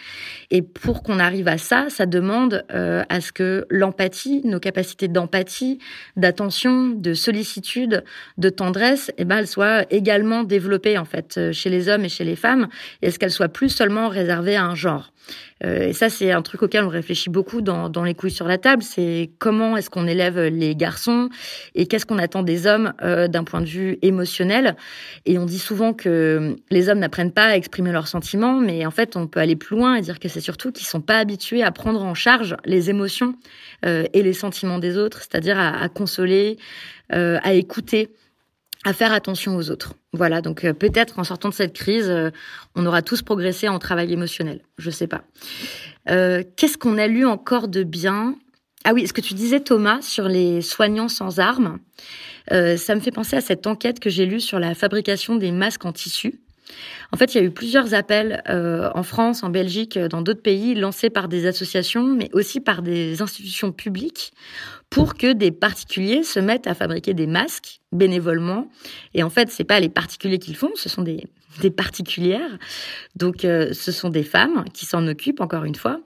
Et 0.50 0.62
pour 0.62 1.04
qu'on 1.04 1.20
arrive 1.20 1.46
à 1.46 1.58
ça, 1.58 1.86
ça 1.90 2.06
demande 2.06 2.64
euh, 2.72 3.04
à 3.08 3.20
ce 3.20 3.30
que 3.30 3.66
l'empathie, 3.70 4.42
nos 4.44 4.58
capacités 4.58 5.06
d'empathie, 5.06 5.78
d'attention, 6.16 6.88
de 6.88 7.14
sollicitude, 7.14 8.02
de 8.36 8.48
tendresse, 8.48 9.12
eh 9.16 9.24
ben, 9.24 9.38
elles 9.38 9.46
soient 9.46 9.84
également 9.90 10.42
développées 10.42 10.98
en 10.98 11.04
fait 11.04 11.38
euh, 11.38 11.52
chez 11.52 11.70
les 11.70 11.88
hommes 11.88 12.04
et 12.04 12.08
chez 12.08 12.24
les 12.24 12.36
femmes, 12.36 12.68
et 13.00 13.06
est-ce 13.06 13.20
qu'elles 13.20 13.30
soient 13.30 13.48
plus 13.48 13.68
seulement 13.68 14.08
réservées 14.08 14.56
à 14.56 14.64
un 14.64 14.74
genre? 14.74 15.12
Euh, 15.64 15.88
et 15.88 15.92
ça, 15.92 16.08
c'est 16.08 16.32
un 16.32 16.42
truc 16.42 16.62
auquel 16.62 16.84
on 16.84 16.88
réfléchit 16.88 17.30
beaucoup 17.30 17.60
dans, 17.60 17.88
dans 17.88 18.04
les 18.04 18.14
couilles 18.14 18.30
sur 18.30 18.48
la 18.48 18.58
table. 18.58 18.82
C'est 18.82 19.30
comment 19.38 19.76
est-ce 19.76 19.90
qu'on 19.90 20.06
élève 20.06 20.38
les 20.40 20.74
garçons 20.74 21.28
et 21.74 21.86
qu'est-ce 21.86 22.06
qu'on 22.06 22.18
attend 22.18 22.42
des 22.42 22.66
hommes 22.66 22.92
euh, 23.02 23.28
d'un 23.28 23.44
point 23.44 23.60
de 23.60 23.66
vue 23.66 23.98
émotionnel. 24.02 24.76
Et 25.26 25.38
on 25.38 25.46
dit 25.46 25.58
souvent 25.58 25.92
que 25.92 26.56
les 26.70 26.88
hommes 26.88 26.98
n'apprennent 26.98 27.32
pas 27.32 27.46
à 27.46 27.56
exprimer 27.56 27.92
leurs 27.92 28.08
sentiments, 28.08 28.60
mais 28.60 28.86
en 28.86 28.90
fait, 28.90 29.16
on 29.16 29.26
peut 29.26 29.40
aller 29.40 29.56
plus 29.56 29.76
loin 29.76 29.94
et 29.94 30.00
dire 30.00 30.18
que 30.18 30.28
c'est 30.28 30.40
surtout 30.40 30.72
qu'ils 30.72 30.86
sont 30.86 31.00
pas 31.00 31.18
habitués 31.18 31.62
à 31.62 31.70
prendre 31.70 32.02
en 32.02 32.14
charge 32.14 32.56
les 32.64 32.90
émotions 32.90 33.34
euh, 33.84 34.04
et 34.12 34.22
les 34.22 34.32
sentiments 34.32 34.78
des 34.78 34.96
autres, 34.96 35.18
c'est-à-dire 35.18 35.58
à, 35.58 35.82
à, 35.82 35.88
consoler, 35.88 36.58
euh, 37.12 37.38
à 37.42 37.54
écouter 37.54 38.10
à 38.84 38.92
faire 38.92 39.12
attention 39.12 39.56
aux 39.56 39.70
autres. 39.70 39.94
Voilà, 40.12 40.40
donc 40.40 40.64
euh, 40.64 40.72
peut-être 40.72 41.18
en 41.18 41.24
sortant 41.24 41.48
de 41.48 41.54
cette 41.54 41.72
crise, 41.72 42.08
euh, 42.08 42.30
on 42.74 42.84
aura 42.84 43.02
tous 43.02 43.22
progressé 43.22 43.68
en 43.68 43.78
travail 43.78 44.12
émotionnel. 44.12 44.60
Je 44.78 44.90
sais 44.90 45.06
pas. 45.06 45.22
Euh, 46.08 46.42
Qu'est-ce 46.56 46.78
qu'on 46.78 46.98
a 46.98 47.06
lu 47.06 47.24
encore 47.24 47.68
de 47.68 47.84
bien? 47.84 48.36
Ah 48.84 48.92
oui, 48.92 49.06
ce 49.06 49.12
que 49.12 49.20
tu 49.20 49.34
disais 49.34 49.60
Thomas 49.60 50.02
sur 50.02 50.26
les 50.28 50.60
soignants 50.60 51.08
sans 51.08 51.38
armes, 51.38 51.78
euh, 52.50 52.76
ça 52.76 52.96
me 52.96 53.00
fait 53.00 53.12
penser 53.12 53.36
à 53.36 53.40
cette 53.40 53.66
enquête 53.68 54.00
que 54.00 54.10
j'ai 54.10 54.26
lue 54.26 54.40
sur 54.40 54.58
la 54.58 54.74
fabrication 54.74 55.36
des 55.36 55.52
masques 55.52 55.84
en 55.84 55.92
tissu. 55.92 56.41
En 57.12 57.16
fait, 57.16 57.34
il 57.34 57.38
y 57.38 57.40
a 57.40 57.44
eu 57.44 57.50
plusieurs 57.50 57.94
appels 57.94 58.42
euh, 58.48 58.90
en 58.94 59.02
France, 59.02 59.42
en 59.42 59.50
Belgique, 59.50 59.98
dans 59.98 60.22
d'autres 60.22 60.42
pays, 60.42 60.74
lancés 60.74 61.10
par 61.10 61.28
des 61.28 61.46
associations, 61.46 62.04
mais 62.04 62.30
aussi 62.32 62.60
par 62.60 62.82
des 62.82 63.20
institutions 63.22 63.72
publiques, 63.72 64.32
pour 64.90 65.14
que 65.14 65.32
des 65.32 65.50
particuliers 65.50 66.22
se 66.22 66.40
mettent 66.40 66.66
à 66.66 66.74
fabriquer 66.74 67.14
des 67.14 67.26
masques 67.26 67.80
bénévolement. 67.92 68.68
Et 69.14 69.22
en 69.22 69.30
fait, 69.30 69.50
c'est 69.50 69.64
pas 69.64 69.80
les 69.80 69.88
particuliers 69.88 70.38
qui 70.38 70.50
le 70.50 70.56
font, 70.56 70.70
ce 70.74 70.88
sont 70.88 71.02
des, 71.02 71.26
particulières. 71.76 72.58
Donc, 73.14 73.44
euh, 73.44 73.72
ce 73.72 73.92
sont 73.92 74.08
des 74.08 74.22
femmes 74.22 74.64
qui 74.72 74.86
s'en 74.86 75.06
occupent, 75.06 75.42
encore 75.42 75.64
une 75.64 75.74
fois. 75.74 76.00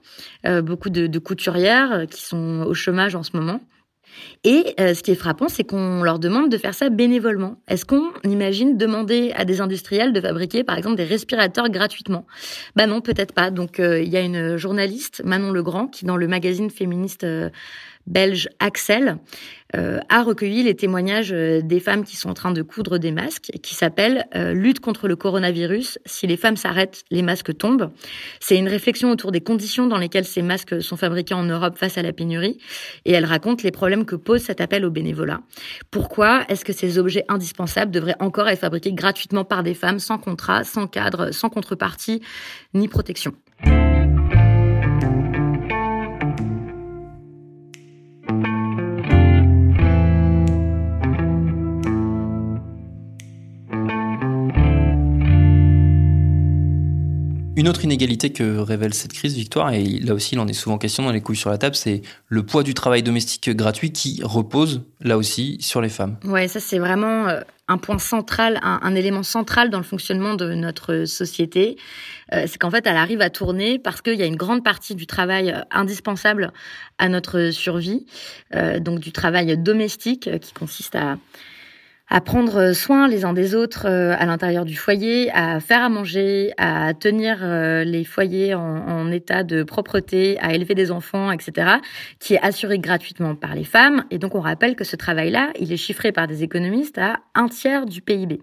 Euh, 0.45 0.61
beaucoup 0.61 0.89
de 0.89 1.19
couturières 1.19 2.05
qui 2.09 2.21
sont 2.21 2.65
au 2.67 2.73
chômage 2.73 3.15
en 3.15 3.23
ce 3.23 3.35
moment. 3.35 3.61
Et 4.43 4.75
euh, 4.79 4.93
ce 4.93 5.03
qui 5.03 5.11
est 5.11 5.15
frappant, 5.15 5.49
c'est 5.49 5.63
qu'on 5.63 6.03
leur 6.03 6.19
demande 6.19 6.49
de 6.49 6.57
faire 6.57 6.73
ça 6.73 6.89
bénévolement. 6.89 7.55
Est-ce 7.67 7.85
qu'on 7.85 8.11
imagine 8.23 8.77
demander 8.77 9.31
à 9.35 9.45
des 9.45 9.61
industriels 9.61 10.13
de 10.13 10.21
fabriquer, 10.21 10.63
par 10.63 10.77
exemple, 10.77 10.95
des 10.95 11.03
respirateurs 11.03 11.69
gratuitement? 11.69 12.25
Bah 12.75 12.87
non, 12.87 13.01
peut-être 13.01 13.33
pas. 13.33 13.51
Donc, 13.51 13.79
euh, 13.79 14.01
il 14.01 14.09
y 14.09 14.17
a 14.17 14.21
une 14.21 14.57
journaliste, 14.57 15.21
Manon 15.25 15.51
Legrand, 15.51 15.87
qui 15.87 16.05
dans 16.05 16.17
le 16.17 16.27
magazine 16.27 16.69
féministe 16.69 17.23
euh, 17.23 17.49
belge 18.07 18.49
Axel 18.59 19.17
euh, 19.75 19.99
a 20.07 20.23
recueilli 20.23 20.63
les 20.63 20.75
témoignages 20.75 21.33
euh, 21.33 21.61
des 21.61 21.81
femmes 21.81 22.05
qui 22.05 22.15
sont 22.15 22.29
en 22.29 22.33
train 22.33 22.51
de 22.51 22.61
coudre 22.61 22.97
des 22.97 23.11
masques, 23.11 23.51
qui 23.61 23.75
s'appelle 23.75 24.25
euh, 24.33 24.53
Lutte 24.53 24.79
contre 24.79 25.09
le 25.09 25.17
coronavirus. 25.17 25.99
Si 26.05 26.25
les 26.25 26.37
femmes 26.37 26.55
s'arrêtent, 26.55 27.03
les 27.11 27.21
masques 27.21 27.55
tombent. 27.57 27.91
C'est 28.39 28.57
une 28.57 28.69
réflexion 28.69 29.11
autour 29.11 29.31
des 29.31 29.41
conditions 29.41 29.85
dans 29.85 29.97
lesquelles 29.97 30.25
ces 30.25 30.41
masques 30.41 30.81
sont 30.81 30.95
fabriqués 30.95 31.33
en 31.33 31.43
Europe 31.43 31.77
face 31.77 31.97
à 31.97 32.01
la 32.01 32.13
pénurie. 32.13 32.57
Et 33.03 33.11
elle 33.11 33.25
raconte 33.25 33.61
les 33.61 33.71
problèmes 33.71 34.05
que 34.05 34.15
pose 34.15 34.41
cet 34.41 34.61
appel 34.61 34.85
au 34.85 34.89
bénévolat. 34.89 35.41
Pourquoi 35.91 36.45
est-ce 36.47 36.63
que 36.63 36.73
ces 36.73 36.97
objets 36.97 37.25
indispensables 37.27 37.91
devraient 37.91 38.15
encore 38.19 38.47
être 38.47 38.59
fabriqués 38.59 38.93
gratuitement 38.93 39.43
par 39.43 39.63
des 39.63 39.73
femmes 39.73 39.99
sans 39.99 40.17
contrat, 40.17 40.63
sans 40.63 40.87
cadre, 40.87 41.31
sans 41.31 41.49
contrepartie, 41.49 42.21
ni 42.73 42.87
protection? 42.87 43.33
Une 57.67 57.71
autre 57.71 57.83
inégalité 57.83 58.31
que 58.31 58.59
révèle 58.59 58.93
cette 58.93 59.11
crise, 59.11 59.35
Victoire, 59.35 59.73
et 59.73 59.83
là 59.83 60.13
aussi 60.13 60.35
il 60.35 60.39
en 60.39 60.47
est 60.47 60.53
souvent 60.53 60.77
question 60.77 61.03
dans 61.03 61.11
les 61.11 61.19
couilles 61.19 61.35
sur 61.35 61.49
la 61.49 61.57
table, 61.57 61.75
c'est 61.75 62.01
le 62.29 62.43
poids 62.43 62.63
du 62.63 62.73
travail 62.73 63.03
domestique 63.03 63.49
gratuit 63.49 63.91
qui 63.91 64.21
repose 64.23 64.83
là 65.01 65.17
aussi 65.17 65.57
sur 65.59 65.81
les 65.81 65.89
femmes. 65.89 66.15
Ouais, 66.23 66.47
ça 66.47 66.61
c'est 66.61 66.79
vraiment 66.79 67.27
euh, 67.27 67.41
un 67.67 67.77
point 67.77 67.99
central, 67.99 68.57
un, 68.63 68.95
élément 68.95 69.21
central 69.21 69.69
dans 69.69 69.79
le 69.79 69.83
fonctionnement 69.83 70.35
de 70.35 70.53
notre 70.53 71.03
société. 71.03 71.75
Euh, 72.31 72.45
c'est 72.47 72.57
qu'en 72.57 72.71
fait 72.71 72.87
elle 72.87 72.95
arrive 72.95 73.19
à 73.19 73.29
tourner 73.29 73.79
parce 73.79 74.01
qu'il 74.01 74.15
y 74.15 74.23
a 74.23 74.27
une 74.27 74.37
grande 74.37 74.63
partie 74.63 74.95
du 74.95 75.05
travail 75.05 75.51
euh, 75.51 75.59
indispensable 75.69 76.53
à 76.99 77.09
notre 77.09 77.49
survie, 77.51 78.05
donc 78.79 79.01
du 79.01 79.11
travail 79.11 79.57
domestique 79.57 80.29
qui 80.39 80.53
consiste 80.53 80.95
à 80.95 81.17
à 82.09 82.21
prendre 82.21 82.71
soin 82.73 83.07
les 83.07 83.25
uns 83.25 83.33
des 83.33 83.53
autres 83.53 83.85
euh, 83.85 84.15
à 84.17 84.25
l'intérieur 84.25 84.63
du 84.65 84.75
foyer, 84.75 85.29
à 85.33 85.59
faire 85.59 85.83
à 85.83 85.89
manger, 85.89 86.53
à 86.57 86.93
tenir 86.93 87.39
euh, 87.41 87.83
les 87.83 88.05
foyers 88.05 88.53
en, 88.53 88.61
en, 88.61 89.11
état 89.11 89.43
de 89.43 89.63
propreté, 89.63 90.39
à 90.39 90.53
élever 90.53 90.73
des 90.73 90.91
enfants, 90.91 91.31
etc., 91.31 91.77
qui 92.19 92.35
est 92.35 92.41
assuré 92.41 92.79
gratuitement 92.79 93.35
par 93.35 93.55
les 93.55 93.65
femmes. 93.65 94.05
Et 94.09 94.19
donc 94.19 94.35
on 94.35 94.41
rappelle 94.41 94.75
que 94.75 94.83
ce 94.83 94.95
travail-là, 94.95 95.51
il 95.59 95.71
est 95.73 95.77
chiffré 95.77 96.11
par 96.11 96.27
des 96.27 96.43
économistes 96.43 96.97
à 96.97 97.19
un 97.35 97.47
tiers 97.49 97.85
du 97.85 98.01
PIB. 98.01 98.41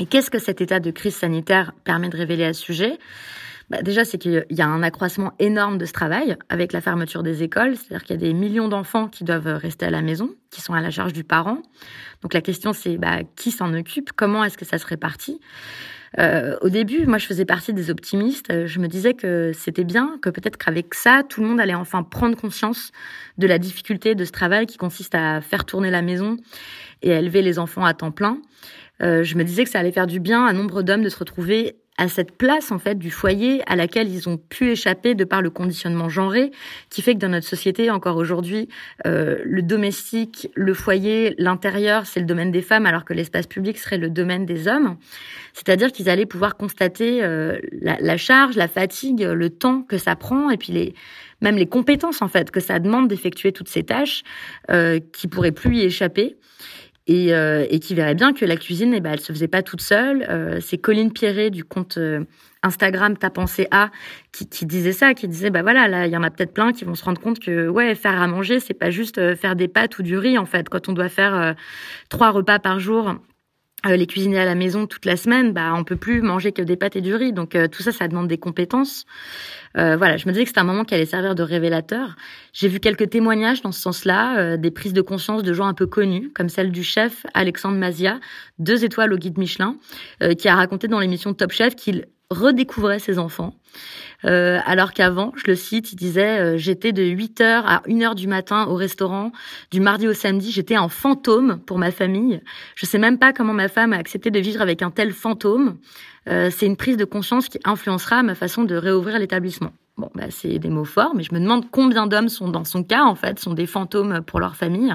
Et 0.00 0.06
qu'est-ce 0.06 0.30
que 0.30 0.38
cet 0.38 0.60
état 0.60 0.80
de 0.80 0.90
crise 0.90 1.14
sanitaire 1.14 1.72
permet 1.84 2.08
de 2.08 2.16
révéler 2.16 2.44
à 2.44 2.52
ce 2.54 2.62
sujet? 2.62 2.98
Bah 3.70 3.82
déjà, 3.82 4.04
c'est 4.04 4.18
qu'il 4.18 4.44
y 4.50 4.60
a 4.60 4.66
un 4.66 4.82
accroissement 4.82 5.32
énorme 5.38 5.78
de 5.78 5.84
ce 5.84 5.92
travail 5.92 6.36
avec 6.48 6.72
la 6.72 6.80
fermeture 6.80 7.22
des 7.22 7.44
écoles. 7.44 7.76
C'est-à-dire 7.76 8.04
qu'il 8.04 8.16
y 8.16 8.18
a 8.18 8.20
des 8.28 8.34
millions 8.34 8.68
d'enfants 8.68 9.06
qui 9.06 9.22
doivent 9.22 9.46
rester 9.46 9.86
à 9.86 9.90
la 9.90 10.02
maison, 10.02 10.30
qui 10.50 10.60
sont 10.60 10.74
à 10.74 10.80
la 10.80 10.90
charge 10.90 11.12
du 11.12 11.22
parent. 11.22 11.62
Donc 12.22 12.34
la 12.34 12.40
question, 12.40 12.72
c'est 12.72 12.98
bah, 12.98 13.20
qui 13.36 13.52
s'en 13.52 13.72
occupe? 13.72 14.10
Comment 14.14 14.44
est-ce 14.44 14.58
que 14.58 14.64
ça 14.64 14.78
se 14.78 14.86
répartit? 14.86 15.40
Euh, 16.18 16.56
au 16.62 16.68
début, 16.68 17.06
moi, 17.06 17.18
je 17.18 17.26
faisais 17.26 17.44
partie 17.44 17.72
des 17.72 17.90
optimistes. 17.90 18.66
Je 18.66 18.80
me 18.80 18.88
disais 18.88 19.14
que 19.14 19.52
c'était 19.54 19.84
bien, 19.84 20.18
que 20.20 20.30
peut-être 20.30 20.56
qu'avec 20.56 20.92
ça, 20.94 21.22
tout 21.28 21.40
le 21.40 21.46
monde 21.46 21.60
allait 21.60 21.74
enfin 21.74 22.02
prendre 22.02 22.36
conscience 22.36 22.90
de 23.38 23.46
la 23.46 23.58
difficulté 23.58 24.16
de 24.16 24.24
ce 24.24 24.32
travail 24.32 24.66
qui 24.66 24.78
consiste 24.78 25.14
à 25.14 25.40
faire 25.40 25.64
tourner 25.64 25.90
la 25.90 26.02
maison 26.02 26.36
et 27.02 27.12
à 27.12 27.20
élever 27.20 27.42
les 27.42 27.60
enfants 27.60 27.84
à 27.84 27.94
temps 27.94 28.10
plein. 28.10 28.38
Euh, 29.02 29.22
je 29.22 29.36
me 29.36 29.44
disais 29.44 29.62
que 29.62 29.70
ça 29.70 29.78
allait 29.78 29.92
faire 29.92 30.08
du 30.08 30.18
bien 30.20 30.44
à 30.44 30.52
nombre 30.52 30.82
d'hommes 30.82 31.02
de 31.02 31.08
se 31.08 31.18
retrouver 31.18 31.76
à 32.00 32.08
cette 32.08 32.32
place 32.32 32.72
en 32.72 32.78
fait 32.78 32.98
du 32.98 33.10
foyer 33.10 33.62
à 33.66 33.76
laquelle 33.76 34.08
ils 34.08 34.26
ont 34.26 34.38
pu 34.38 34.70
échapper 34.70 35.14
de 35.14 35.24
par 35.24 35.42
le 35.42 35.50
conditionnement 35.50 36.08
genré 36.08 36.50
qui 36.88 37.02
fait 37.02 37.12
que 37.12 37.18
dans 37.18 37.28
notre 37.28 37.46
société 37.46 37.90
encore 37.90 38.16
aujourd'hui 38.16 38.70
euh, 39.06 39.36
le 39.44 39.60
domestique, 39.60 40.48
le 40.54 40.72
foyer, 40.72 41.34
l'intérieur 41.36 42.06
c'est 42.06 42.20
le 42.20 42.24
domaine 42.24 42.50
des 42.50 42.62
femmes 42.62 42.86
alors 42.86 43.04
que 43.04 43.12
l'espace 43.12 43.46
public 43.46 43.76
serait 43.76 43.98
le 43.98 44.08
domaine 44.08 44.46
des 44.46 44.66
hommes. 44.66 44.96
C'est-à-dire 45.52 45.92
qu'ils 45.92 46.08
allaient 46.08 46.24
pouvoir 46.24 46.56
constater 46.56 47.22
euh, 47.22 47.58
la, 47.82 48.16
charge, 48.16 48.56
la 48.56 48.68
fatigue, 48.68 49.20
le 49.20 49.50
temps 49.50 49.82
que 49.82 49.98
ça 49.98 50.16
prend 50.16 50.48
et 50.48 50.56
puis 50.56 50.72
les 50.72 50.94
même 51.42 51.56
les 51.56 51.66
compétences 51.66 52.22
en 52.22 52.28
fait 52.28 52.50
que 52.50 52.60
ça 52.60 52.78
demande 52.78 53.08
d'effectuer 53.08 53.52
toutes 53.52 53.68
ces 53.68 53.82
tâches 53.82 54.22
euh, 54.70 55.00
qui 55.12 55.28
pourraient 55.28 55.52
plus 55.52 55.76
y 55.76 55.82
échapper 55.82 56.38
et, 57.10 57.34
euh, 57.34 57.66
qui 57.78 57.96
verrait 57.96 58.14
bien 58.14 58.32
que 58.32 58.44
la 58.44 58.56
cuisine, 58.56 58.94
eh 58.94 59.00
ben, 59.00 59.12
elle 59.12 59.20
se 59.20 59.32
faisait 59.32 59.48
pas 59.48 59.62
toute 59.62 59.80
seule. 59.80 60.24
Euh, 60.30 60.60
c'est 60.60 60.78
Colline 60.78 61.12
Pierret 61.12 61.50
du 61.50 61.64
compte 61.64 61.98
euh, 61.98 62.24
Instagram 62.62 63.16
Ta 63.16 63.30
pensée 63.30 63.66
A 63.72 63.90
qui, 64.30 64.64
disait 64.64 64.92
ça, 64.92 65.12
qui 65.14 65.26
disait 65.26 65.50
bah 65.50 65.62
voilà, 65.62 65.88
là 65.88 66.06
il 66.06 66.12
y 66.12 66.16
en 66.16 66.22
a 66.22 66.30
peut-être 66.30 66.52
plein 66.52 66.72
qui 66.72 66.84
vont 66.84 66.94
se 66.94 67.04
rendre 67.04 67.20
compte 67.20 67.40
que 67.40 67.68
ouais 67.68 67.94
faire 67.94 68.20
à 68.20 68.26
manger 68.28 68.60
c'est 68.60 68.74
pas 68.74 68.90
juste 68.90 69.34
faire 69.34 69.56
des 69.56 69.66
pâtes 69.66 69.98
ou 69.98 70.02
du 70.02 70.16
riz 70.16 70.38
en 70.38 70.44
fait. 70.44 70.68
Quand 70.68 70.88
on 70.88 70.92
doit 70.92 71.08
faire 71.08 71.56
trois 72.10 72.30
repas 72.30 72.58
par 72.58 72.78
jour 72.78 73.16
euh, 73.86 73.96
les 73.96 74.06
cuisiner 74.06 74.38
à 74.38 74.44
la 74.44 74.54
maison 74.54 74.86
toute 74.86 75.04
la 75.04 75.16
semaine, 75.16 75.52
bah 75.52 75.72
on 75.74 75.84
peut 75.84 75.96
plus 75.96 76.22
manger 76.22 76.52
que 76.52 76.62
des 76.62 76.76
pâtes 76.76 76.96
et 76.96 77.00
du 77.00 77.14
riz. 77.14 77.32
Donc 77.32 77.54
euh, 77.54 77.68
tout 77.68 77.82
ça, 77.82 77.92
ça 77.92 78.08
demande 78.08 78.28
des 78.28 78.38
compétences. 78.38 79.06
Euh, 79.76 79.96
voilà, 79.96 80.16
je 80.16 80.26
me 80.26 80.32
disais 80.32 80.44
que 80.44 80.48
c'était 80.48 80.60
un 80.60 80.64
moment 80.64 80.84
qui 80.84 80.94
allait 80.94 81.06
servir 81.06 81.34
de 81.34 81.42
révélateur. 81.42 82.16
J'ai 82.52 82.68
vu 82.68 82.80
quelques 82.80 83.10
témoignages 83.10 83.62
dans 83.62 83.72
ce 83.72 83.80
sens-là, 83.80 84.38
euh, 84.38 84.56
des 84.56 84.70
prises 84.70 84.92
de 84.92 85.02
conscience 85.02 85.42
de 85.42 85.52
gens 85.52 85.66
un 85.66 85.74
peu 85.74 85.86
connus, 85.86 86.30
comme 86.34 86.48
celle 86.48 86.72
du 86.72 86.82
chef 86.82 87.24
Alexandre 87.34 87.78
Mazia, 87.78 88.18
deux 88.58 88.84
étoiles 88.84 89.12
au 89.12 89.16
guide 89.16 89.38
Michelin, 89.38 89.76
euh, 90.22 90.34
qui 90.34 90.48
a 90.48 90.56
raconté 90.56 90.88
dans 90.88 90.98
l'émission 90.98 91.34
Top 91.34 91.52
Chef 91.52 91.76
qu'il 91.76 92.06
redécouvrait 92.30 92.98
ses 92.98 93.18
enfants. 93.18 93.54
Euh, 94.24 94.58
alors 94.66 94.92
qu'avant, 94.92 95.32
je 95.36 95.44
le 95.46 95.54
cite, 95.54 95.92
il 95.92 95.96
disait 95.96 96.38
euh, 96.38 96.56
j'étais 96.58 96.92
de 96.92 97.02
8h 97.02 97.62
à 97.64 97.82
1h 97.86 98.14
du 98.14 98.28
matin 98.28 98.66
au 98.66 98.74
restaurant, 98.74 99.32
du 99.70 99.80
mardi 99.80 100.06
au 100.06 100.12
samedi, 100.12 100.52
j'étais 100.52 100.76
un 100.76 100.88
fantôme 100.88 101.58
pour 101.66 101.78
ma 101.78 101.90
famille. 101.90 102.40
Je 102.76 102.86
sais 102.86 102.98
même 102.98 103.18
pas 103.18 103.32
comment 103.32 103.54
ma 103.54 103.68
femme 103.68 103.92
a 103.92 103.96
accepté 103.96 104.30
de 104.30 104.38
vivre 104.38 104.60
avec 104.60 104.82
un 104.82 104.90
tel 104.90 105.12
fantôme. 105.12 105.78
Euh, 106.28 106.50
c'est 106.50 106.66
une 106.66 106.76
prise 106.76 106.96
de 106.96 107.04
conscience 107.04 107.48
qui 107.48 107.58
influencera 107.64 108.22
ma 108.22 108.34
façon 108.34 108.64
de 108.64 108.74
réouvrir 108.74 109.18
l'établissement. 109.18 109.72
Bon, 109.96 110.10
bah, 110.14 110.26
c'est 110.30 110.58
des 110.58 110.68
mots 110.68 110.84
forts, 110.84 111.14
mais 111.14 111.22
je 111.22 111.34
me 111.34 111.40
demande 111.40 111.70
combien 111.70 112.06
d'hommes 112.06 112.28
sont 112.28 112.48
dans 112.48 112.64
son 112.64 112.84
cas, 112.84 113.04
en 113.04 113.14
fait, 113.14 113.38
sont 113.38 113.54
des 113.54 113.66
fantômes 113.66 114.20
pour 114.26 114.38
leur 114.38 114.56
famille. 114.56 114.94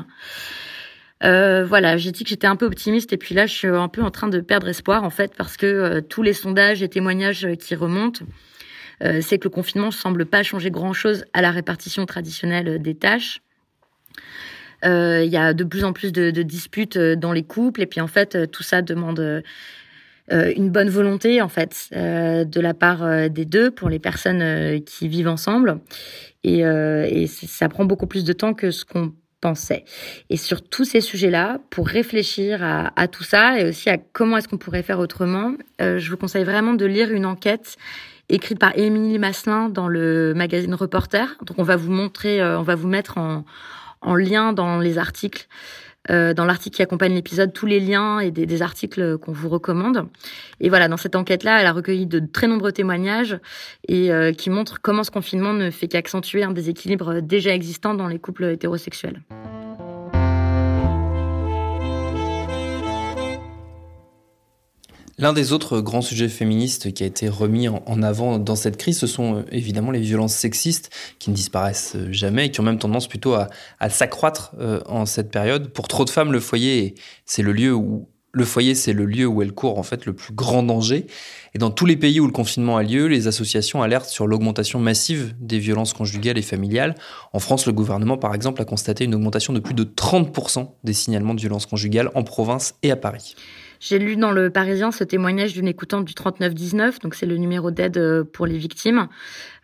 Euh, 1.26 1.66
voilà, 1.66 1.98
j'ai 1.98 2.12
dit 2.12 2.24
que 2.24 2.30
j'étais 2.30 2.48
un 2.48 2.56
peu 2.56 2.66
optimiste 2.66 3.12
et 3.12 3.18
puis 3.18 3.34
là, 3.34 3.46
je 3.48 3.54
suis 3.54 3.68
un 3.68 3.88
peu 3.88 4.02
en 4.04 4.12
train 4.12 4.28
de 4.28 4.40
perdre 4.40 4.68
espoir 4.68 5.04
en 5.04 5.10
fait 5.10 5.34
parce 5.36 5.58
que 5.58 5.66
euh, 5.66 6.02
tous 6.02 6.22
les 6.22 6.34
sondages 6.34 6.84
et 6.84 6.90
témoignages 6.90 7.48
qui 7.60 7.74
remontent, 7.74 8.24
euh, 9.04 9.22
c'est 9.22 9.40
que 9.40 9.46
le 9.46 9.50
confinement 9.50 9.92
semble 9.92 10.26
pas 10.26 10.44
changer 10.44 10.70
grand-chose 10.70 11.26
à 11.34 11.42
la 11.42 11.52
répartition 11.52 12.06
traditionnelle 12.06 12.82
des 12.82 12.96
tâches. 12.96 13.42
Il 14.84 15.32
y 15.32 15.38
a 15.38 15.56
de 15.56 15.64
plus 15.64 15.84
en 15.84 15.94
plus 15.94 16.12
de, 16.12 16.30
de, 16.30 16.44
disputes 16.44 16.96
dans 16.96 17.32
les 17.32 17.42
couples 17.42 17.82
et 17.82 17.88
puis 17.88 18.02
en 18.02 18.08
fait, 18.08 18.52
tout 18.52 18.62
ça 18.62 18.84
demande 18.84 19.42
une 20.30 20.70
bonne 20.70 20.90
volonté 20.90 21.42
en 21.42 21.50
fait 21.50 21.90
de 21.92 22.60
la 22.60 22.76
part 22.76 23.32
des 23.32 23.46
deux 23.46 23.72
pour 23.72 23.90
les 23.90 23.98
personnes 23.98 24.80
qui 24.84 25.08
vivent 25.08 25.30
ensemble 25.30 25.80
et, 26.44 26.60
et 26.60 27.26
ça 27.26 27.68
prend 27.68 27.86
beaucoup 27.86 28.06
plus 28.06 28.26
de 28.26 28.34
temps 28.34 28.54
que 28.54 28.70
ce 28.70 28.86
qu'on 28.86 29.12
pensait. 29.42 29.86
Et 30.30 30.38
sur 30.38 30.68
tous 30.68 30.86
ces 30.86 31.02
sujets-là, 31.02 31.60
pour 31.70 31.88
réfléchir 31.88 32.64
à, 32.64 33.08
tout 33.08 33.24
ça 33.24 33.60
et 33.60 33.70
aussi 33.70 33.90
à 33.90 33.98
comment 33.98 34.38
est-ce 34.38 34.48
qu'on 34.48 34.58
pourrait 34.58 34.84
faire 34.84 35.00
autrement, 35.00 35.54
je 35.80 36.10
vous 36.10 36.18
conseille 36.18 36.44
vraiment 36.44 36.74
de 36.74 36.86
lire 36.86 37.12
une 37.12 37.26
enquête 37.26 37.78
écrite 38.28 38.58
par 38.58 38.76
Émilie 38.76 39.20
Masselin 39.20 39.70
dans 39.70 39.88
le 39.88 40.34
magazine 40.34 40.74
Reporter. 40.74 41.38
Donc 41.46 41.60
on 41.60 41.64
va 41.64 41.76
vous 41.76 41.92
montrer, 41.92 42.44
on 42.44 42.64
va 42.64 42.76
vous 42.76 42.88
mettre 42.88 43.18
en, 43.18 43.46
en 44.06 44.16
lien 44.16 44.54
dans 44.54 44.80
les 44.80 44.98
articles 44.98 45.48
euh, 45.48 45.85
dans 46.10 46.46
l'article 46.46 46.76
qui 46.76 46.82
accompagne 46.82 47.14
l'épisode 47.14 47.52
tous 47.52 47.66
les 47.66 47.80
liens 47.80 48.20
et 48.20 48.32
des, 48.32 48.46
des 48.46 48.62
articles 48.62 49.18
qu'on 49.18 49.32
vous 49.32 49.50
recommande. 49.50 50.08
Et 50.60 50.70
voilà, 50.70 50.88
dans 50.88 50.98
cette 50.98 51.16
enquête-là, 51.16 51.60
elle 51.60 51.68
a 51.68 51.72
recueilli 51.72 52.06
de 52.06 52.20
très 52.20 52.48
nombreux 52.48 52.72
témoignages 52.72 53.38
et 53.88 54.12
euh, 54.12 54.32
qui 54.32 54.50
montrent 54.50 54.82
comment 54.82 55.04
ce 55.04 55.12
confinement 55.12 55.54
ne 55.54 55.70
fait 55.70 55.88
qu'accentuer 55.88 56.44
un 56.44 56.52
déséquilibre 56.52 57.22
déjà 57.22 57.54
existant 57.54 57.94
dans 57.94 58.08
les 58.08 58.20
couples 58.20 58.46
hétérosexuels. 58.46 59.22
L'un 65.18 65.32
des 65.32 65.54
autres 65.54 65.80
grands 65.80 66.02
sujets 66.02 66.28
féministes 66.28 66.94
qui 66.94 67.04
a 67.04 67.06
été 67.06 67.30
remis 67.30 67.70
en 67.70 68.04
avant 68.04 68.38
dans 68.38 68.58
cette 68.58 68.76
crise, 68.76 69.00
ce 69.00 69.08
sont 69.08 69.38
euh, 69.38 69.42
évidemment 69.50 69.92
les 69.92 70.02
violences 70.02 70.34
sexistes 70.34 70.90
qui 71.20 71.30
ne 71.30 71.36
disparaissent 71.36 71.96
jamais 72.12 72.48
et 72.48 72.52
qui 72.52 72.60
ont 72.60 72.64
même 72.64 72.80
tendance 72.80 73.08
plutôt 73.08 73.34
à, 73.34 73.50
s'accroître 73.90 74.54
euh, 74.60 74.82
en 74.88 75.06
cette 75.06 75.32
période. 75.32 75.70
Pour 75.70 75.88
trop 75.88 76.04
de 76.04 76.10
femmes, 76.10 76.34
le 76.34 76.42
foyer, 76.42 76.96
c'est 77.26 77.44
le 77.44 77.54
lieu 77.54 77.74
où 77.74 78.10
le 78.34 78.44
foyer, 78.44 78.76
c'est 78.76 78.92
le 78.92 79.06
lieu 79.06 79.26
où 79.26 79.42
elles 79.42 79.54
courent 79.54 79.80
en 79.80 79.84
fait 79.84 80.06
le 80.06 80.12
plus 80.12 80.34
grand 80.34 80.62
danger. 80.62 81.08
Et 81.54 81.60
dans 81.60 81.72
tous 81.72 81.86
les 81.86 81.96
pays 81.96 82.20
où 82.20 82.26
le 82.26 82.34
confinement 82.34 82.76
a 82.76 82.84
lieu, 82.84 83.08
les 83.08 83.28
associations 83.28 83.82
alertent 83.82 84.10
sur 84.10 84.28
l'augmentation 84.28 84.78
massive 84.80 85.34
des 85.40 85.60
violences 85.60 85.94
conjugales 85.94 86.38
et 86.38 86.42
familiales. 86.42 86.96
En 87.32 87.40
France, 87.40 87.66
le 87.66 87.72
gouvernement, 87.72 88.18
par 88.18 88.36
exemple, 88.36 88.62
a 88.62 88.66
constaté 88.66 89.06
une 89.06 89.16
augmentation 89.16 89.54
de 89.54 89.62
plus 89.62 89.74
de 89.74 89.86
30% 89.86 90.68
des 90.84 90.92
signalements 90.92 91.34
de 91.34 91.40
violences 91.40 91.66
conjugales 91.66 92.12
en 92.14 92.24
province 92.24 92.76
et 92.84 92.92
à 92.92 92.98
Paris. 92.98 93.36
J'ai 93.80 94.00
lu 94.00 94.16
dans 94.16 94.32
le 94.32 94.50
Parisien 94.50 94.92
ce 94.92 95.04
témoignage 95.04 95.54
d'une 95.54 95.68
écoutante 95.68 96.06
du 96.06 96.14
3919, 96.14 97.00
donc 97.00 97.16
c'est 97.16 97.26
le 97.26 97.38
numéro 97.38 97.72
d'aide 97.72 97.98
euh, 97.98 98.24
pour 98.24 98.46
les 98.46 98.58
victimes, 98.58 99.08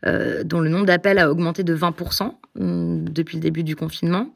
euh, 0.06 0.44
dont 0.44 0.60
le 0.60 0.70
nombre 0.70 0.86
d'appels 0.86 1.20
a 1.20 1.32
augmenté 1.32 1.64
de 1.64 1.76
20% 1.76 2.34
hum, 2.60 3.08
depuis 3.10 3.38
le 3.38 3.42
début 3.42 3.64
du 3.64 3.76
confinement. 3.76 4.34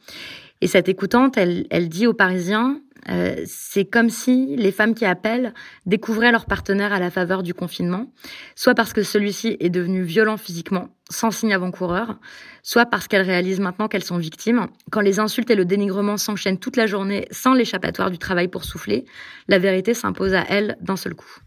Et 0.61 0.67
cette 0.67 0.89
écoutante, 0.89 1.37
elle, 1.37 1.67
elle 1.69 1.89
dit 1.89 2.07
aux 2.07 2.13
Parisiens, 2.13 2.79
euh, 3.09 3.35
c'est 3.45 3.85
comme 3.85 4.09
si 4.09 4.55
les 4.55 4.71
femmes 4.71 4.95
qui 4.95 5.05
appellent 5.05 5.53
découvraient 5.85 6.31
leur 6.31 6.45
partenaire 6.45 6.93
à 6.93 6.99
la 6.99 7.11
faveur 7.11 7.43
du 7.43 7.53
confinement, 7.53 8.11
soit 8.55 8.73
parce 8.73 8.93
que 8.93 9.03
celui-ci 9.03 9.57
est 9.59 9.69
devenu 9.69 10.01
violent 10.01 10.37
physiquement, 10.37 10.89
sans 11.09 11.31
signe 11.31 11.53
avant-coureur, 11.53 12.17
soit 12.63 12.85
parce 12.85 13.07
qu'elles 13.07 13.25
réalisent 13.25 13.59
maintenant 13.59 13.87
qu'elles 13.87 14.03
sont 14.03 14.17
victimes. 14.17 14.67
Quand 14.91 15.01
les 15.01 15.19
insultes 15.19 15.49
et 15.51 15.55
le 15.55 15.65
dénigrement 15.65 16.17
s'enchaînent 16.17 16.59
toute 16.59 16.77
la 16.77 16.87
journée 16.87 17.27
sans 17.31 17.53
l'échappatoire 17.53 18.11
du 18.11 18.17
travail 18.17 18.47
pour 18.47 18.63
souffler, 18.63 19.05
la 19.47 19.59
vérité 19.59 19.93
s'impose 19.93 20.33
à 20.33 20.45
elles 20.49 20.77
d'un 20.81 20.97
seul 20.97 21.13
coup. 21.13 21.39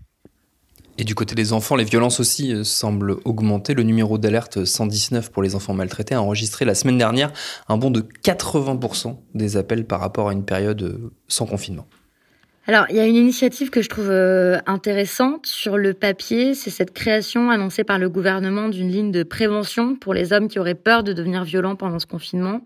Et 1.01 1.05
du 1.05 1.15
côté 1.15 1.37
des 1.37 1.53
enfants, 1.53 1.77
les 1.77 1.85
violences 1.85 2.19
aussi 2.19 2.53
euh, 2.53 2.65
semblent 2.65 3.19
augmenter. 3.25 3.73
Le 3.73 3.85
numéro 3.85 4.19
d'alerte 4.19 4.65
119 4.65 5.31
pour 5.31 5.45
les 5.45 5.55
enfants 5.55 5.73
maltraités 5.73 6.17
a 6.17 6.21
enregistré 6.21 6.65
la 6.65 6.75
semaine 6.75 6.99
dernière 6.99 7.33
un 7.69 7.77
bond 7.77 7.93
de 7.93 8.01
80% 8.01 9.17
des 9.35 9.57
appels 9.57 9.87
par 9.87 10.01
rapport 10.01 10.29
à 10.29 10.33
une 10.33 10.45
période 10.45 10.83
euh, 10.83 11.13
sans 11.29 11.47
confinement. 11.47 11.87
Alors, 12.69 12.85
il 12.91 12.97
y 12.97 13.01
a 13.01 13.07
une 13.07 13.17
initiative 13.17 13.71
que 13.71 13.81
je 13.81 13.89
trouve 13.89 14.11
euh, 14.11 14.59
intéressante 14.67 15.47
sur 15.47 15.79
le 15.79 15.95
papier, 15.95 16.53
c'est 16.53 16.69
cette 16.69 16.93
création 16.93 17.49
annoncée 17.49 17.83
par 17.83 17.99
le 17.99 18.11
gouvernement 18.11 18.69
d'une 18.69 18.91
ligne 18.91 19.11
de 19.11 19.23
prévention 19.23 19.97
pour 19.97 20.13
les 20.13 20.35
hommes 20.35 20.49
qui 20.49 20.59
auraient 20.59 20.75
peur 20.75 21.03
de 21.03 21.15
devenir 21.15 21.45
violents 21.45 21.77
pendant 21.77 21.99
ce 21.99 22.05
confinement. 22.05 22.61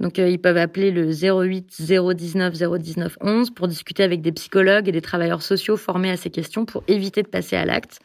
Donc 0.00 0.18
euh, 0.18 0.28
ils 0.28 0.40
peuvent 0.40 0.56
appeler 0.56 0.90
le 0.90 1.12
08 1.12 1.68
019 1.80 2.52
019 2.52 3.18
11 3.20 3.50
pour 3.50 3.68
discuter 3.68 4.02
avec 4.02 4.22
des 4.22 4.32
psychologues 4.32 4.88
et 4.88 4.92
des 4.92 5.00
travailleurs 5.00 5.42
sociaux 5.42 5.76
formés 5.76 6.10
à 6.10 6.16
ces 6.16 6.30
questions 6.30 6.64
pour 6.64 6.82
éviter 6.88 7.22
de 7.22 7.28
passer 7.28 7.54
à 7.54 7.64
l'acte. 7.64 8.00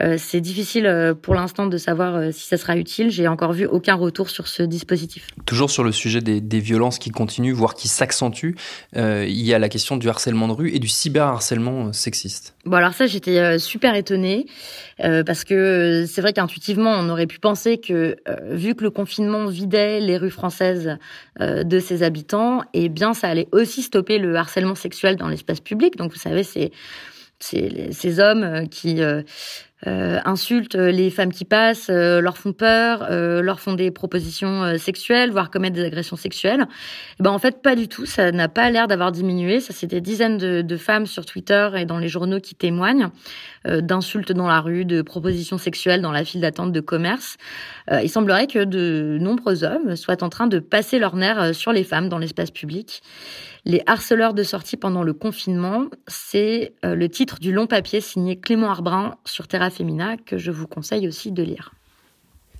Euh, 0.00 0.16
c'est 0.18 0.40
difficile 0.40 0.86
euh, 0.86 1.14
pour 1.14 1.34
l'instant 1.34 1.66
de 1.66 1.78
savoir 1.78 2.16
euh, 2.16 2.30
si 2.30 2.46
ça 2.46 2.56
sera 2.56 2.76
utile. 2.76 3.10
J'ai 3.10 3.28
encore 3.28 3.52
vu 3.52 3.66
aucun 3.66 3.94
retour 3.94 4.28
sur 4.28 4.46
ce 4.46 4.62
dispositif. 4.62 5.28
Toujours 5.46 5.70
sur 5.70 5.84
le 5.84 5.92
sujet 5.92 6.20
des, 6.20 6.40
des 6.40 6.60
violences 6.60 6.98
qui 6.98 7.10
continuent, 7.10 7.54
voire 7.54 7.74
qui 7.74 7.88
s'accentuent, 7.88 8.56
il 8.94 9.42
y 9.42 9.54
a 9.54 9.58
la 9.58 9.68
question 9.68 9.96
du 9.96 10.08
harcèlement 10.08 10.48
de 10.48 10.52
rue 10.52 10.70
et 10.74 10.78
du 10.78 10.88
cyberharcèlement 10.88 11.92
sexiste. 11.92 12.54
Bon 12.64 12.76
alors 12.76 12.94
ça 12.94 13.06
j'étais 13.06 13.58
super 13.58 13.94
étonnée 13.94 14.46
parce 14.98 15.44
que 15.44 16.04
c'est 16.08 16.20
vrai 16.20 16.32
qu'intuitivement 16.32 16.92
on 16.92 17.08
aurait 17.08 17.26
pu 17.26 17.38
penser 17.38 17.78
que 17.78 18.16
vu 18.50 18.74
que 18.74 18.82
le 18.82 18.90
confinement 18.90 19.46
vidait 19.46 20.00
les 20.00 20.16
rues 20.16 20.30
françaises 20.30 20.96
de 21.40 21.80
ses 21.80 22.02
habitants, 22.02 22.62
et 22.72 22.84
eh 22.84 22.88
bien 22.88 23.14
ça 23.14 23.28
allait 23.28 23.48
aussi 23.52 23.82
stopper 23.82 24.18
le 24.18 24.34
harcèlement 24.36 24.74
sexuel 24.74 25.16
dans 25.16 25.28
l'espace 25.28 25.60
public. 25.60 25.96
Donc 25.96 26.12
vous 26.12 26.18
savez 26.18 26.42
c'est 26.42 26.72
ces 27.38 28.20
hommes 28.20 28.68
qui 28.68 29.00
euh, 29.86 30.18
insultent 30.24 30.74
les 30.74 31.10
femmes 31.10 31.32
qui 31.32 31.44
passent, 31.44 31.90
euh, 31.90 32.22
leur 32.22 32.38
font 32.38 32.54
peur, 32.54 33.06
euh, 33.10 33.42
leur 33.42 33.60
font 33.60 33.74
des 33.74 33.90
propositions 33.90 34.64
euh, 34.64 34.78
sexuelles, 34.78 35.30
voire 35.30 35.50
commettent 35.50 35.74
des 35.74 35.84
agressions 35.84 36.16
sexuelles. 36.16 36.66
Et 37.20 37.22
ben 37.22 37.30
en 37.30 37.38
fait 37.38 37.60
pas 37.60 37.76
du 37.76 37.86
tout, 37.86 38.06
ça 38.06 38.32
n'a 38.32 38.48
pas 38.48 38.70
l'air 38.70 38.88
d'avoir 38.88 39.12
diminué. 39.12 39.60
Ça 39.60 39.74
c'est 39.74 39.86
des 39.86 40.00
dizaines 40.00 40.38
de, 40.38 40.62
de, 40.62 40.76
femmes 40.78 41.04
sur 41.04 41.26
Twitter 41.26 41.68
et 41.76 41.84
dans 41.84 41.98
les 41.98 42.08
journaux 42.08 42.40
qui 42.40 42.54
témoignent 42.54 43.10
d'insultes 43.66 44.32
dans 44.32 44.46
la 44.46 44.60
rue, 44.60 44.84
de 44.84 45.02
propositions 45.02 45.58
sexuelles 45.58 46.00
dans 46.00 46.12
la 46.12 46.24
file 46.24 46.40
d'attente 46.40 46.70
de 46.70 46.80
commerce. 46.80 47.36
il 47.90 48.08
semblerait 48.08 48.46
que 48.46 48.62
de 48.62 49.18
nombreux 49.20 49.64
hommes 49.64 49.96
soient 49.96 50.22
en 50.22 50.28
train 50.28 50.46
de 50.46 50.60
passer 50.60 51.00
leur 51.00 51.16
nerf 51.16 51.52
sur 51.52 51.72
les 51.72 51.82
femmes 51.82 52.08
dans 52.08 52.18
l'espace 52.18 52.52
public. 52.52 53.02
Les 53.68 53.82
harceleurs 53.86 54.32
de 54.32 54.44
sortie 54.44 54.76
pendant 54.76 55.02
le 55.02 55.12
confinement, 55.12 55.86
c'est 56.06 56.76
le 56.84 57.08
titre 57.08 57.40
du 57.40 57.52
long 57.52 57.66
papier 57.66 58.00
signé 58.00 58.38
Clément 58.38 58.70
Arbrin 58.70 59.16
sur 59.24 59.48
Terra 59.48 59.70
Femina 59.70 60.16
que 60.16 60.38
je 60.38 60.52
vous 60.52 60.68
conseille 60.68 61.08
aussi 61.08 61.32
de 61.32 61.42
lire. 61.42 61.75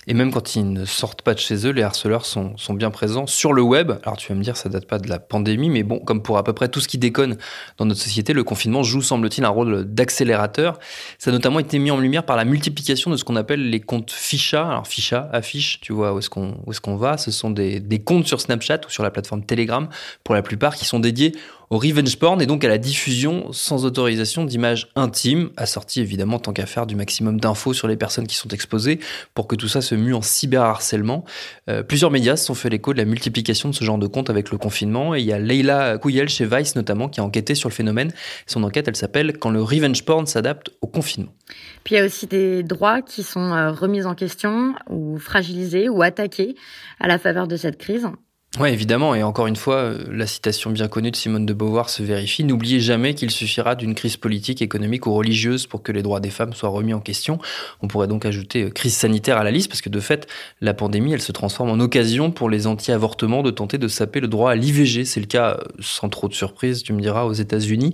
Et 0.09 0.15
même 0.15 0.31
quand 0.31 0.55
ils 0.55 0.73
ne 0.73 0.85
sortent 0.85 1.23
pas 1.23 1.35
de 1.35 1.39
chez 1.39 1.67
eux, 1.67 1.71
les 1.71 1.83
harceleurs 1.83 2.27
sont, 2.27 2.57
sont, 2.57 2.75
bien 2.75 2.91
présents 2.91 3.27
sur 3.27 3.53
le 3.53 3.63
web. 3.63 3.93
Alors 4.05 4.17
tu 4.17 4.29
vas 4.29 4.35
me 4.37 4.43
dire, 4.43 4.57
ça 4.57 4.69
date 4.69 4.87
pas 4.87 4.99
de 4.99 5.09
la 5.09 5.19
pandémie, 5.19 5.69
mais 5.69 5.83
bon, 5.83 5.99
comme 5.99 6.23
pour 6.23 6.39
à 6.39 6.45
peu 6.45 6.53
près 6.53 6.69
tout 6.69 6.81
ce 6.81 6.87
qui 6.87 6.99
déconne 6.99 7.37
dans 7.79 7.87
notre 7.87 8.01
société, 8.01 8.33
le 8.33 8.45
confinement 8.45 8.83
joue, 8.83 9.03
semble-t-il, 9.03 9.45
un 9.45 9.49
rôle 9.49 9.85
d'accélérateur. 9.85 10.79
Ça 11.19 11.31
a 11.31 11.33
notamment 11.33 11.59
été 11.59 11.79
mis 11.79 11.91
en 11.91 11.99
lumière 11.99 12.25
par 12.25 12.37
la 12.37 12.45
multiplication 12.45 13.11
de 13.11 13.17
ce 13.17 13.25
qu'on 13.25 13.37
appelle 13.37 13.69
les 13.69 13.81
comptes 13.81 14.13
ficha. 14.13 14.69
Alors 14.69 14.87
ficha, 14.87 15.29
affiche, 15.33 15.81
tu 15.81 15.93
vois 15.93 16.15
où 16.15 16.19
est-ce 16.19 16.31
qu'on 16.31 16.51
est 16.71 16.81
qu'on 16.81 16.97
va. 16.97 17.19
Ce 17.19 17.31
sont 17.31 17.51
des, 17.51 17.81
des 17.81 17.99
comptes 17.99 18.27
sur 18.27 18.41
Snapchat 18.41 18.81
ou 18.87 18.91
sur 18.91 19.03
la 19.03 19.11
plateforme 19.11 19.45
Telegram, 19.45 19.89
pour 20.23 20.35
la 20.35 20.43
plupart, 20.43 20.77
qui 20.77 20.85
sont 20.85 21.01
dédiés 21.01 21.35
au 21.71 21.79
revenge 21.79 22.17
porn 22.19 22.41
et 22.41 22.47
donc 22.47 22.65
à 22.65 22.69
la 22.69 22.79
diffusion 22.79 23.53
sans 23.53 23.85
autorisation 23.85 24.45
d'images 24.45 24.89
intimes, 24.95 25.51
assorties 25.57 26.01
évidemment 26.01 26.39
tant 26.39 26.53
qu'à 26.53 26.67
faire 26.67 26.87
du 26.87 26.97
maximum 26.97 27.41
d'infos 27.41 27.73
sur 27.73 27.89
les 27.89 27.97
personnes 27.97 28.27
qui 28.27 28.37
sont 28.37 28.49
exposées 28.49 29.01
pour 29.35 29.47
que 29.47 29.57
tout 29.57 29.69
ça 29.69 29.81
se 29.81 29.95
mue 29.95 30.15
en 30.15 30.23
cyberharcèlement. 30.23 31.25
Euh, 31.69 31.83
plusieurs 31.83 32.11
médias 32.11 32.37
se 32.37 32.47
sont 32.47 32.55
fait 32.55 32.69
l'écho 32.69 32.93
de 32.93 32.99
la 32.99 33.05
multiplication 33.05 33.69
de 33.69 33.75
ce 33.75 33.85
genre 33.85 33.99
de 33.99 34.07
comptes 34.07 34.31
avec 34.31 34.51
le 34.51 34.59
confinement 34.59 35.15
et 35.15 35.21
il 35.21 35.27
y 35.27 35.33
a 35.33 35.39
Leila 35.39 35.99
Kouyel 35.99 36.29
chez 36.29 36.47
Vice 36.47 36.77
notamment 36.77 37.09
qui 37.09 37.21
a 37.21 37.25
enquêté 37.25 37.55
sur 37.55 37.69
le 37.69 37.75
phénomène. 37.75 38.13
Son 38.47 38.63
enquête, 38.63 38.89
elle 38.89 38.97
s'appelle 38.97 39.39
Quand 39.39 39.51
le 39.51 39.63
revenge 39.63 40.05
porn 40.05 40.27
s'adapte 40.27 40.71
au 40.81 40.87
confinement. 40.87 41.33
Puis 41.85 41.95
il 41.95 41.99
y 41.99 42.01
a 42.01 42.05
aussi 42.05 42.27
des 42.27 42.63
droits 42.63 43.03
qui 43.03 43.23
sont 43.23 43.53
euh, 43.53 43.71
remis 43.73 44.05
en 44.05 44.15
question 44.15 44.75
ou 44.89 45.19
fragilisés 45.19 45.89
ou 45.89 46.03
attaqués 46.03 46.57
à 47.01 47.09
la 47.09 47.19
faveur 47.19 47.47
de 47.47 47.57
cette 47.57 47.79
crise. 47.79 48.09
Oui, 48.59 48.71
évidemment, 48.71 49.15
et 49.15 49.23
encore 49.23 49.49
une 49.49 49.57
fois, 49.57 49.77
euh, 49.77 49.99
la 50.11 50.27
citation 50.27 50.71
bien 50.71 50.89
connue 50.89 51.11
de 51.11 51.17
Simone 51.17 51.45
de 51.45 51.53
Beauvoir 51.53 51.91
se 51.91 52.03
vérifie. 52.03 52.43
N'oubliez 52.43 52.81
jamais 52.81 53.13
qu'il 53.13 53.31
suffira 53.31 53.75
d'une 53.75 53.95
crise 53.95 54.17
politique, 54.17 54.63
économique 54.63 55.07
ou 55.07 55.13
religieuse 55.13 55.67
pour 55.67 55.83
que 55.83 55.93
les 55.93 56.01
droits 56.01 56.21
des 56.21 56.31
femmes 56.31 56.55
soient 56.55 56.71
remis 56.71 56.95
en 56.95 57.01
question. 57.01 57.39
On 57.83 57.87
pourrait 57.87 58.07
donc 58.07 58.25
ajouter 58.25 58.63
euh, 58.63 58.71
crise 58.71 58.97
sanitaire 58.97 59.37
à 59.37 59.45
la 59.45 59.51
liste, 59.51 59.69
parce 59.69 59.83
que 59.83 59.91
de 59.91 60.01
fait, 60.01 60.27
la 60.63 60.73
pandémie, 60.73 61.13
elle 61.13 61.21
se 61.21 61.33
transforme 61.33 61.69
en 61.69 61.79
occasion 61.81 62.31
pour 62.31 62.49
les 62.49 62.67
anti-avortements 62.67 63.43
de 63.43 63.51
tenter 63.51 63.77
de 63.77 63.89
saper 63.89 64.21
le 64.21 64.29
droit 64.29 64.53
à 64.53 64.55
l'IVG. 64.55 65.05
C'est 65.05 65.21
le 65.21 65.27
cas, 65.27 65.59
euh, 65.61 65.65
sans 65.81 66.09
trop 66.09 66.27
de 66.27 66.35
surprise, 66.35 66.83
tu 66.83 66.95
me 66.95 67.03
diras, 67.03 67.25
aux 67.25 67.35
États-Unis, 67.35 67.93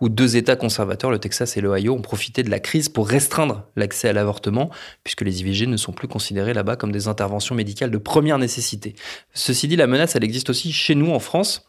où 0.00 0.08
deux 0.08 0.36
États 0.36 0.54
conservateurs, 0.54 1.10
le 1.10 1.18
Texas 1.18 1.56
et 1.56 1.60
l'Ohio, 1.60 1.92
ont 1.92 2.02
profité 2.02 2.44
de 2.44 2.50
la 2.50 2.60
crise 2.60 2.88
pour 2.88 3.08
restreindre 3.08 3.64
l'accès 3.74 4.10
à 4.10 4.12
l'avortement, 4.12 4.70
puisque 5.02 5.22
les 5.22 5.40
IVG 5.40 5.66
ne 5.66 5.76
sont 5.76 5.90
plus 5.90 6.06
considérés 6.06 6.54
là-bas 6.54 6.76
comme 6.76 6.92
des 6.92 7.08
interventions 7.08 7.56
médicales 7.56 7.90
de 7.90 7.98
première 7.98 8.38
nécessité. 8.38 8.94
Ceci 9.32 9.66
dit, 9.66 9.74
la 9.74 9.88
menace 9.88 10.03
elle 10.14 10.24
existe 10.24 10.50
aussi 10.50 10.72
chez 10.72 10.94
nous 10.94 11.10
en 11.10 11.18
France. 11.18 11.66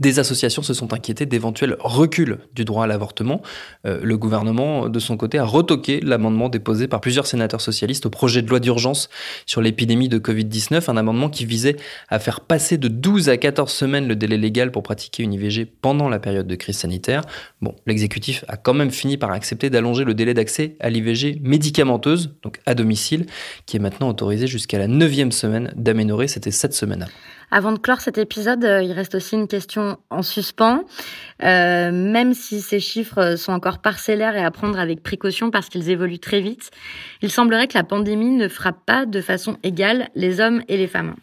Des 0.00 0.18
associations 0.18 0.62
se 0.62 0.72
sont 0.72 0.94
inquiétées 0.94 1.26
d'éventuels 1.26 1.76
reculs 1.80 2.38
du 2.54 2.64
droit 2.64 2.84
à 2.84 2.86
l'avortement. 2.86 3.42
Euh, 3.84 4.00
le 4.02 4.16
gouvernement, 4.16 4.88
de 4.88 4.98
son 4.98 5.18
côté, 5.18 5.38
a 5.38 5.44
retoqué 5.44 6.00
l'amendement 6.00 6.48
déposé 6.48 6.88
par 6.88 7.00
plusieurs 7.02 7.26
sénateurs 7.26 7.60
socialistes 7.60 8.06
au 8.06 8.10
projet 8.10 8.40
de 8.40 8.48
loi 8.48 8.58
d'urgence 8.58 9.10
sur 9.44 9.60
l'épidémie 9.60 10.08
de 10.08 10.18
Covid-19, 10.18 10.90
un 10.90 10.96
amendement 10.96 11.28
qui 11.28 11.44
visait 11.44 11.76
à 12.08 12.18
faire 12.18 12.40
passer 12.40 12.78
de 12.78 12.88
12 12.88 13.28
à 13.28 13.36
14 13.36 13.70
semaines 13.70 14.08
le 14.08 14.16
délai 14.16 14.38
légal 14.38 14.72
pour 14.72 14.82
pratiquer 14.82 15.24
une 15.24 15.34
IVG 15.34 15.66
pendant 15.66 16.08
la 16.08 16.18
période 16.18 16.46
de 16.46 16.54
crise 16.54 16.78
sanitaire. 16.78 17.22
Bon, 17.60 17.74
l'exécutif 17.86 18.46
a 18.48 18.56
quand 18.56 18.74
même 18.74 18.90
fini 18.90 19.18
par 19.18 19.30
accepter 19.32 19.68
d'allonger 19.68 20.04
le 20.04 20.14
délai 20.14 20.32
d'accès 20.32 20.76
à 20.80 20.88
l'IVG 20.88 21.40
médicamenteuse, 21.42 22.34
donc 22.42 22.60
à 22.64 22.74
domicile, 22.74 23.26
qui 23.66 23.76
est 23.76 23.80
maintenant 23.80 24.08
autorisé 24.08 24.46
jusqu'à 24.46 24.78
la 24.78 24.88
neuvième 24.88 25.32
semaine 25.32 25.72
d'aménorrhée, 25.76 26.28
c'était 26.28 26.50
cette 26.50 26.72
semaine. 26.72 27.08
Avant 27.08 27.12
de 27.60 27.78
clore 27.78 28.00
cet 28.00 28.18
épisode, 28.18 28.64
euh, 28.64 28.82
il 28.82 28.92
reste 28.92 29.14
aussi 29.14 29.34
une 29.34 29.48
question 29.48 29.98
en 30.10 30.22
suspens. 30.22 30.84
Euh, 31.42 31.92
même 31.92 32.34
si 32.34 32.60
ces 32.60 32.80
chiffres 32.80 33.36
sont 33.36 33.52
encore 33.52 33.78
parcellaires 33.78 34.36
et 34.36 34.44
à 34.44 34.50
prendre 34.50 34.78
avec 34.78 35.02
précaution 35.02 35.50
parce 35.50 35.68
qu'ils 35.68 35.90
évoluent 35.90 36.18
très 36.18 36.40
vite, 36.40 36.70
il 37.20 37.30
semblerait 37.30 37.68
que 37.68 37.76
la 37.76 37.84
pandémie 37.84 38.30
ne 38.30 38.48
frappe 38.48 38.84
pas 38.86 39.06
de 39.06 39.20
façon 39.20 39.58
égale 39.62 40.08
les 40.14 40.40
hommes 40.40 40.62
et 40.68 40.76
les 40.76 40.88
femmes. 40.88 41.14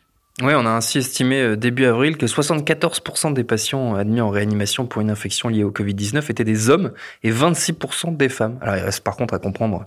Oui, 0.42 0.54
on 0.56 0.66
a 0.66 0.70
ainsi 0.70 1.00
estimé 1.00 1.42
euh, 1.42 1.58
début 1.58 1.86
avril 1.86 2.16
que 2.16 2.26
74% 2.26 3.34
des 3.34 3.44
patients 3.44 3.96
admis 3.96 4.22
en 4.22 4.30
réanimation 4.30 4.86
pour 4.86 5.02
une 5.02 5.10
infection 5.10 5.50
liée 5.50 5.66
au 5.66 5.72
Covid-19 5.72 6.32
étaient 6.32 6.46
des 6.46 6.70
hommes 6.70 6.94
et 7.24 7.32
26% 7.32 8.16
des 8.16 8.30
femmes. 8.30 8.58
Alors 8.62 8.78
il 8.78 8.84
reste 8.84 9.04
par 9.04 9.18
contre 9.18 9.34
à 9.34 9.40
comprendre 9.40 9.84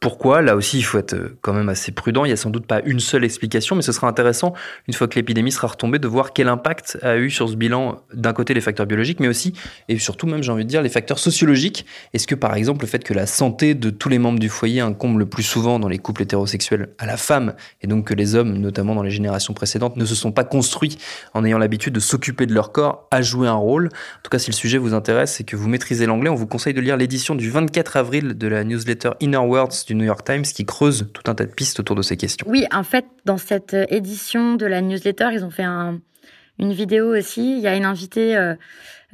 pourquoi 0.00 0.42
Là 0.42 0.54
aussi, 0.54 0.78
il 0.78 0.82
faut 0.82 0.98
être 0.98 1.14
euh, 1.14 1.36
quand 1.40 1.52
même 1.52 1.68
assez 1.68 1.90
prudent. 1.92 2.24
Il 2.24 2.28
n'y 2.28 2.32
a 2.32 2.36
sans 2.36 2.50
doute 2.50 2.66
pas 2.66 2.80
une 2.84 3.00
seule 3.00 3.24
explication, 3.24 3.74
mais 3.74 3.82
ce 3.82 3.92
sera 3.92 4.06
intéressant, 4.06 4.54
une 4.86 4.94
fois 4.94 5.08
que 5.08 5.16
l'épidémie 5.16 5.50
sera 5.50 5.68
retombée, 5.68 5.98
de 5.98 6.06
voir 6.06 6.32
quel 6.32 6.48
impact 6.48 6.98
a 7.02 7.16
eu 7.16 7.30
sur 7.30 7.48
ce 7.48 7.56
bilan, 7.56 8.00
d'un 8.14 8.32
côté, 8.32 8.54
les 8.54 8.60
facteurs 8.60 8.86
biologiques, 8.86 9.18
mais 9.20 9.28
aussi, 9.28 9.54
et 9.88 9.98
surtout 9.98 10.26
même, 10.26 10.42
j'ai 10.42 10.52
envie 10.52 10.64
de 10.64 10.68
dire, 10.68 10.82
les 10.82 10.88
facteurs 10.88 11.18
sociologiques. 11.18 11.84
Est-ce 12.14 12.26
que, 12.26 12.34
par 12.34 12.54
exemple, 12.54 12.82
le 12.82 12.88
fait 12.88 13.02
que 13.02 13.12
la 13.12 13.26
santé 13.26 13.74
de 13.74 13.90
tous 13.90 14.08
les 14.08 14.18
membres 14.18 14.38
du 14.38 14.48
foyer 14.48 14.80
incombe 14.80 15.18
le 15.18 15.26
plus 15.26 15.42
souvent 15.42 15.78
dans 15.78 15.88
les 15.88 15.98
couples 15.98 16.22
hétérosexuels 16.22 16.90
à 16.98 17.06
la 17.06 17.16
femme, 17.16 17.54
et 17.82 17.86
donc 17.86 18.06
que 18.06 18.14
les 18.14 18.34
hommes, 18.34 18.52
notamment 18.58 18.94
dans 18.94 19.02
les 19.02 19.10
générations 19.10 19.54
précédentes, 19.54 19.96
ne 19.96 20.04
se 20.04 20.14
sont 20.14 20.32
pas 20.32 20.44
construits 20.44 20.98
en 21.34 21.44
ayant 21.44 21.58
l'habitude 21.58 21.94
de 21.94 22.00
s'occuper 22.00 22.46
de 22.46 22.54
leur 22.54 22.70
corps, 22.70 23.08
a 23.10 23.20
joué 23.20 23.48
un 23.48 23.54
rôle? 23.54 23.86
En 23.86 24.22
tout 24.22 24.30
cas, 24.30 24.38
si 24.38 24.50
le 24.50 24.56
sujet 24.56 24.78
vous 24.78 24.94
intéresse 24.94 25.40
et 25.40 25.44
que 25.44 25.56
vous 25.56 25.68
maîtrisez 25.68 26.06
l'anglais, 26.06 26.30
on 26.30 26.36
vous 26.36 26.46
conseille 26.46 26.74
de 26.74 26.80
lire 26.80 26.96
l'édition 26.96 27.34
du 27.34 27.50
24 27.50 27.96
avril 27.96 28.38
de 28.38 28.46
la 28.46 28.62
newsletter 28.62 29.10
Inner 29.20 29.38
Words 29.38 29.87
du 29.88 29.94
New 29.94 30.04
York 30.04 30.22
Times 30.22 30.42
qui 30.42 30.66
creuse 30.66 31.08
tout 31.14 31.30
un 31.30 31.34
tas 31.34 31.46
de 31.46 31.52
pistes 31.52 31.80
autour 31.80 31.96
de 31.96 32.02
ces 32.02 32.16
questions. 32.16 32.46
Oui, 32.48 32.66
en 32.72 32.82
fait, 32.82 33.06
dans 33.24 33.38
cette 33.38 33.72
euh, 33.74 33.86
édition 33.88 34.54
de 34.54 34.66
la 34.66 34.82
newsletter, 34.82 35.30
ils 35.32 35.44
ont 35.44 35.50
fait 35.50 35.64
une 35.64 36.72
vidéo 36.72 37.16
aussi. 37.16 37.56
Il 37.56 37.60
y 37.60 37.66
a 37.66 37.74
une 37.74 37.86
invitée 37.86 38.36
euh, 38.36 38.54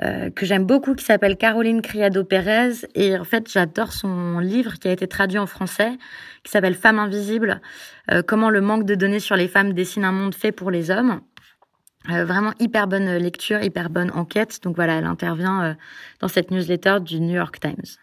euh, 0.02 0.30
que 0.30 0.44
j'aime 0.44 0.64
beaucoup 0.64 0.96
qui 0.96 1.04
s'appelle 1.04 1.36
Caroline 1.36 1.80
Criado 1.80 2.24
Pérez. 2.24 2.72
Et 2.96 3.16
en 3.16 3.22
fait, 3.22 3.48
j'adore 3.50 3.92
son 3.92 4.40
livre 4.40 4.74
qui 4.74 4.88
a 4.88 4.92
été 4.92 5.06
traduit 5.06 5.38
en 5.38 5.46
français, 5.46 5.92
qui 6.42 6.50
s'appelle 6.50 6.74
Femmes 6.74 6.98
invisibles. 6.98 7.60
comment 8.26 8.50
le 8.50 8.60
manque 8.60 8.84
de 8.84 8.96
données 8.96 9.20
sur 9.20 9.36
les 9.36 9.46
femmes 9.46 9.72
dessine 9.74 10.04
un 10.04 10.12
monde 10.12 10.34
fait 10.34 10.50
pour 10.50 10.72
les 10.72 10.90
hommes. 10.90 11.20
vraiment 12.08 12.52
hyper 12.58 12.88
bonne 12.88 13.16
lecture, 13.16 13.62
hyper 13.62 13.90
bonne 13.90 14.10
enquête. 14.10 14.58
Donc 14.64 14.74
voilà, 14.74 14.94
elle 14.94 15.06
intervient 15.06 15.76
dans 16.20 16.28
cette 16.28 16.50
newsletter 16.50 16.96
du 17.00 17.20
New 17.20 17.36
York 17.36 17.60
Times. 17.60 17.96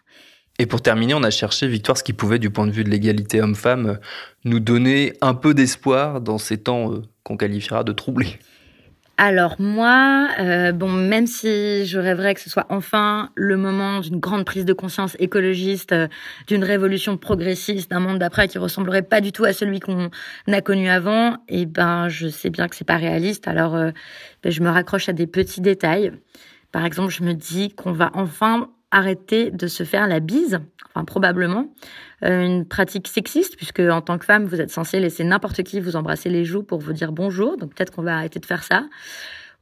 Et 0.58 0.66
pour 0.66 0.82
terminer, 0.82 1.14
on 1.14 1.22
a 1.22 1.30
cherché, 1.30 1.66
Victoire, 1.66 1.96
ce 1.96 2.04
qui 2.04 2.12
pouvait, 2.12 2.38
du 2.38 2.50
point 2.50 2.66
de 2.66 2.72
vue 2.72 2.84
de 2.84 2.90
l'égalité 2.90 3.40
homme-femme, 3.40 3.86
euh, 3.86 3.96
nous 4.44 4.60
donner 4.60 5.14
un 5.20 5.34
peu 5.34 5.54
d'espoir 5.54 6.20
dans 6.20 6.38
ces 6.38 6.58
temps 6.58 6.92
euh, 6.92 7.02
qu'on 7.24 7.36
qualifiera 7.36 7.84
de 7.84 7.92
troublés. 7.92 8.38
Alors 9.18 9.56
moi, 9.58 10.28
euh, 10.40 10.72
bon, 10.72 10.90
même 10.90 11.26
si 11.26 11.86
je 11.86 11.98
rêverais 11.98 12.34
que 12.34 12.40
ce 12.40 12.50
soit 12.50 12.66
enfin 12.70 13.30
le 13.34 13.56
moment 13.56 14.00
d'une 14.00 14.18
grande 14.18 14.44
prise 14.44 14.64
de 14.64 14.72
conscience 14.72 15.16
écologiste, 15.18 15.94
d'une 16.48 16.64
révolution 16.64 17.16
progressiste, 17.16 17.90
d'un 17.90 18.00
monde 18.00 18.18
d'après 18.18 18.48
qui 18.48 18.58
ressemblerait 18.58 19.02
pas 19.02 19.20
du 19.20 19.30
tout 19.30 19.44
à 19.44 19.52
celui 19.52 19.80
qu'on 19.80 20.10
a 20.48 20.60
connu 20.60 20.88
avant, 20.88 21.34
et 21.48 21.62
eh 21.62 21.66
ben 21.66 22.08
je 22.08 22.28
sais 22.28 22.50
bien 22.50 22.68
que 22.68 22.74
c'est 22.74 22.86
pas 22.86 22.96
réaliste. 22.96 23.46
Alors 23.46 23.72
ben, 23.72 23.92
je 24.50 24.62
me 24.62 24.70
raccroche 24.70 25.08
à 25.08 25.12
des 25.12 25.26
petits 25.26 25.60
détails. 25.60 26.12
Par 26.72 26.84
exemple, 26.86 27.12
je 27.12 27.22
me 27.22 27.34
dis 27.34 27.70
qu'on 27.70 27.92
va 27.92 28.10
enfin 28.14 28.70
arrêter 28.92 29.50
de 29.50 29.66
se 29.66 29.82
faire 29.82 30.06
la 30.06 30.20
bise, 30.20 30.60
enfin 30.94 31.04
probablement, 31.04 31.74
euh, 32.24 32.44
une 32.44 32.64
pratique 32.64 33.08
sexiste, 33.08 33.56
puisque 33.56 33.80
en 33.80 34.00
tant 34.00 34.18
que 34.18 34.24
femme, 34.24 34.44
vous 34.44 34.60
êtes 34.60 34.70
censé 34.70 35.00
laisser 35.00 35.24
n'importe 35.24 35.64
qui 35.64 35.80
vous 35.80 35.96
embrasser 35.96 36.28
les 36.28 36.44
joues 36.44 36.62
pour 36.62 36.78
vous 36.78 36.92
dire 36.92 37.10
bonjour, 37.10 37.56
donc 37.56 37.74
peut-être 37.74 37.92
qu'on 37.92 38.02
va 38.02 38.16
arrêter 38.16 38.38
de 38.38 38.46
faire 38.46 38.62
ça. 38.62 38.84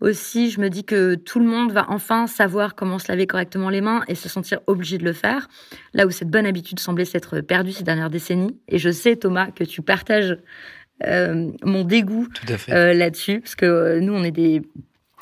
Aussi, 0.00 0.50
je 0.50 0.60
me 0.60 0.70
dis 0.70 0.84
que 0.84 1.14
tout 1.14 1.38
le 1.40 1.44
monde 1.44 1.72
va 1.72 1.86
enfin 1.90 2.26
savoir 2.26 2.74
comment 2.74 2.98
se 2.98 3.08
laver 3.08 3.26
correctement 3.26 3.68
les 3.68 3.82
mains 3.82 4.02
et 4.08 4.14
se 4.14 4.30
sentir 4.30 4.60
obligé 4.66 4.96
de 4.98 5.04
le 5.04 5.12
faire, 5.12 5.48
là 5.92 6.06
où 6.06 6.10
cette 6.10 6.30
bonne 6.30 6.46
habitude 6.46 6.80
semblait 6.80 7.04
s'être 7.04 7.40
perdue 7.40 7.72
ces 7.72 7.84
dernières 7.84 8.10
décennies. 8.10 8.58
Et 8.68 8.78
je 8.78 8.90
sais, 8.90 9.16
Thomas, 9.16 9.50
que 9.50 9.62
tu 9.62 9.82
partages 9.82 10.38
euh, 11.06 11.50
mon 11.62 11.84
dégoût 11.84 12.28
euh, 12.70 12.94
là-dessus, 12.94 13.40
parce 13.40 13.54
que 13.54 14.00
nous, 14.00 14.14
on 14.14 14.22
est 14.22 14.30
des 14.30 14.62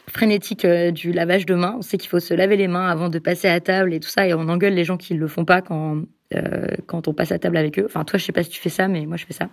frénétique 0.08 0.64
euh, 0.64 0.90
du 0.90 1.12
lavage 1.12 1.46
de 1.46 1.54
mains. 1.54 1.76
On 1.78 1.82
sait 1.82 1.98
qu'il 1.98 2.08
faut 2.08 2.20
se 2.20 2.34
laver 2.34 2.56
les 2.56 2.68
mains 2.68 2.88
avant 2.88 3.08
de 3.08 3.18
passer 3.18 3.48
à 3.48 3.60
table 3.60 3.94
et 3.94 4.00
tout 4.00 4.08
ça, 4.08 4.26
et 4.26 4.34
on 4.34 4.48
engueule 4.48 4.74
les 4.74 4.84
gens 4.84 4.96
qui 4.96 5.14
ne 5.14 5.20
le 5.20 5.28
font 5.28 5.44
pas 5.44 5.62
quand, 5.62 6.02
euh, 6.34 6.66
quand 6.86 7.08
on 7.08 7.14
passe 7.14 7.32
à 7.32 7.38
table 7.38 7.56
avec 7.56 7.78
eux. 7.78 7.84
Enfin, 7.86 8.04
toi, 8.04 8.18
je 8.18 8.24
sais 8.24 8.32
pas 8.32 8.42
si 8.42 8.50
tu 8.50 8.60
fais 8.60 8.70
ça, 8.70 8.88
mais 8.88 9.06
moi, 9.06 9.16
je 9.16 9.26
fais 9.26 9.34
ça. 9.34 9.48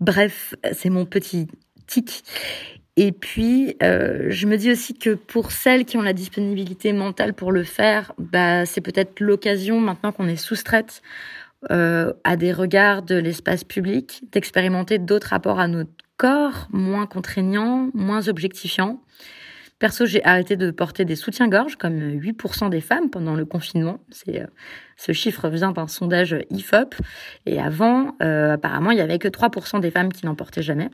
Bref, 0.00 0.54
c'est 0.72 0.90
mon 0.90 1.04
petit 1.04 1.46
tic. 1.86 2.24
Et 2.96 3.12
puis, 3.12 3.76
euh, 3.82 4.26
je 4.28 4.46
me 4.46 4.56
dis 4.56 4.70
aussi 4.70 4.94
que 4.94 5.14
pour 5.14 5.50
celles 5.52 5.86
qui 5.86 5.96
ont 5.96 6.02
la 6.02 6.12
disponibilité 6.12 6.92
mentale 6.92 7.32
pour 7.32 7.52
le 7.52 7.62
faire, 7.62 8.12
bah, 8.18 8.66
c'est 8.66 8.82
peut-être 8.82 9.20
l'occasion, 9.20 9.80
maintenant 9.80 10.12
qu'on 10.12 10.28
est 10.28 10.36
soustraite 10.36 11.02
à 11.70 12.36
des 12.36 12.52
regards 12.52 13.02
de 13.02 13.14
l'espace 13.14 13.62
public, 13.62 14.24
d'expérimenter 14.32 14.98
d'autres 14.98 15.28
rapports 15.28 15.60
à 15.60 15.68
notre 15.68 15.92
corps, 16.16 16.68
moins 16.72 17.06
contraignants, 17.06 17.90
moins 17.94 18.26
objectifiants. 18.26 19.00
Perso, 19.82 20.06
j'ai 20.06 20.24
arrêté 20.24 20.56
de 20.56 20.70
porter 20.70 21.04
des 21.04 21.16
soutiens-gorge, 21.16 21.74
comme 21.74 21.98
8% 21.98 22.70
des 22.70 22.80
femmes 22.80 23.10
pendant 23.10 23.34
le 23.34 23.44
confinement. 23.44 23.98
C'est 24.10 24.40
euh, 24.40 24.46
ce 24.96 25.10
chiffre 25.10 25.48
vient 25.48 25.72
d'un 25.72 25.88
sondage 25.88 26.36
IFOP. 26.50 26.94
Et 27.46 27.60
avant, 27.60 28.14
euh, 28.22 28.52
apparemment, 28.52 28.92
il 28.92 28.98
y 28.98 29.00
avait 29.00 29.18
que 29.18 29.26
3% 29.26 29.80
des 29.80 29.90
femmes 29.90 30.12
qui 30.12 30.24
n'en 30.24 30.36
portaient 30.36 30.62
jamais. 30.62 30.88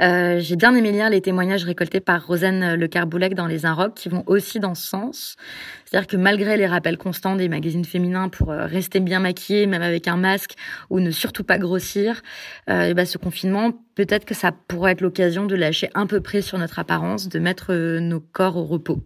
Euh, 0.00 0.38
j'ai 0.40 0.56
bien 0.56 0.74
aimé 0.74 0.92
lire 0.92 1.10
les 1.10 1.20
témoignages 1.20 1.64
récoltés 1.64 2.00
par 2.00 2.26
Rosanne 2.26 2.74
Le 2.74 2.88
Carboulec 2.88 3.34
dans 3.34 3.46
Les 3.46 3.66
Inrocks 3.66 3.94
qui 3.94 4.08
vont 4.08 4.22
aussi 4.26 4.60
dans 4.60 4.74
ce 4.74 4.86
sens. 4.86 5.36
C'est-à-dire 5.84 6.06
que 6.06 6.16
malgré 6.16 6.56
les 6.56 6.66
rappels 6.66 6.98
constants 6.98 7.36
des 7.36 7.48
magazines 7.48 7.84
féminins 7.84 8.28
pour 8.28 8.50
euh, 8.50 8.66
rester 8.66 9.00
bien 9.00 9.20
maquillée, 9.20 9.66
même 9.66 9.82
avec 9.82 10.06
un 10.08 10.16
masque, 10.16 10.54
ou 10.90 11.00
ne 11.00 11.10
surtout 11.10 11.44
pas 11.44 11.58
grossir, 11.58 12.22
euh, 12.70 12.94
bah, 12.94 13.06
ce 13.06 13.18
confinement, 13.18 13.72
peut-être 13.94 14.24
que 14.24 14.34
ça 14.34 14.52
pourrait 14.52 14.92
être 14.92 15.00
l'occasion 15.00 15.46
de 15.46 15.56
lâcher 15.56 15.90
un 15.94 16.06
peu 16.06 16.20
près 16.20 16.42
sur 16.42 16.58
notre 16.58 16.78
apparence, 16.78 17.28
de 17.28 17.38
mettre 17.38 17.74
nos 17.74 18.20
corps 18.20 18.56
au 18.56 18.64
repos. 18.64 19.02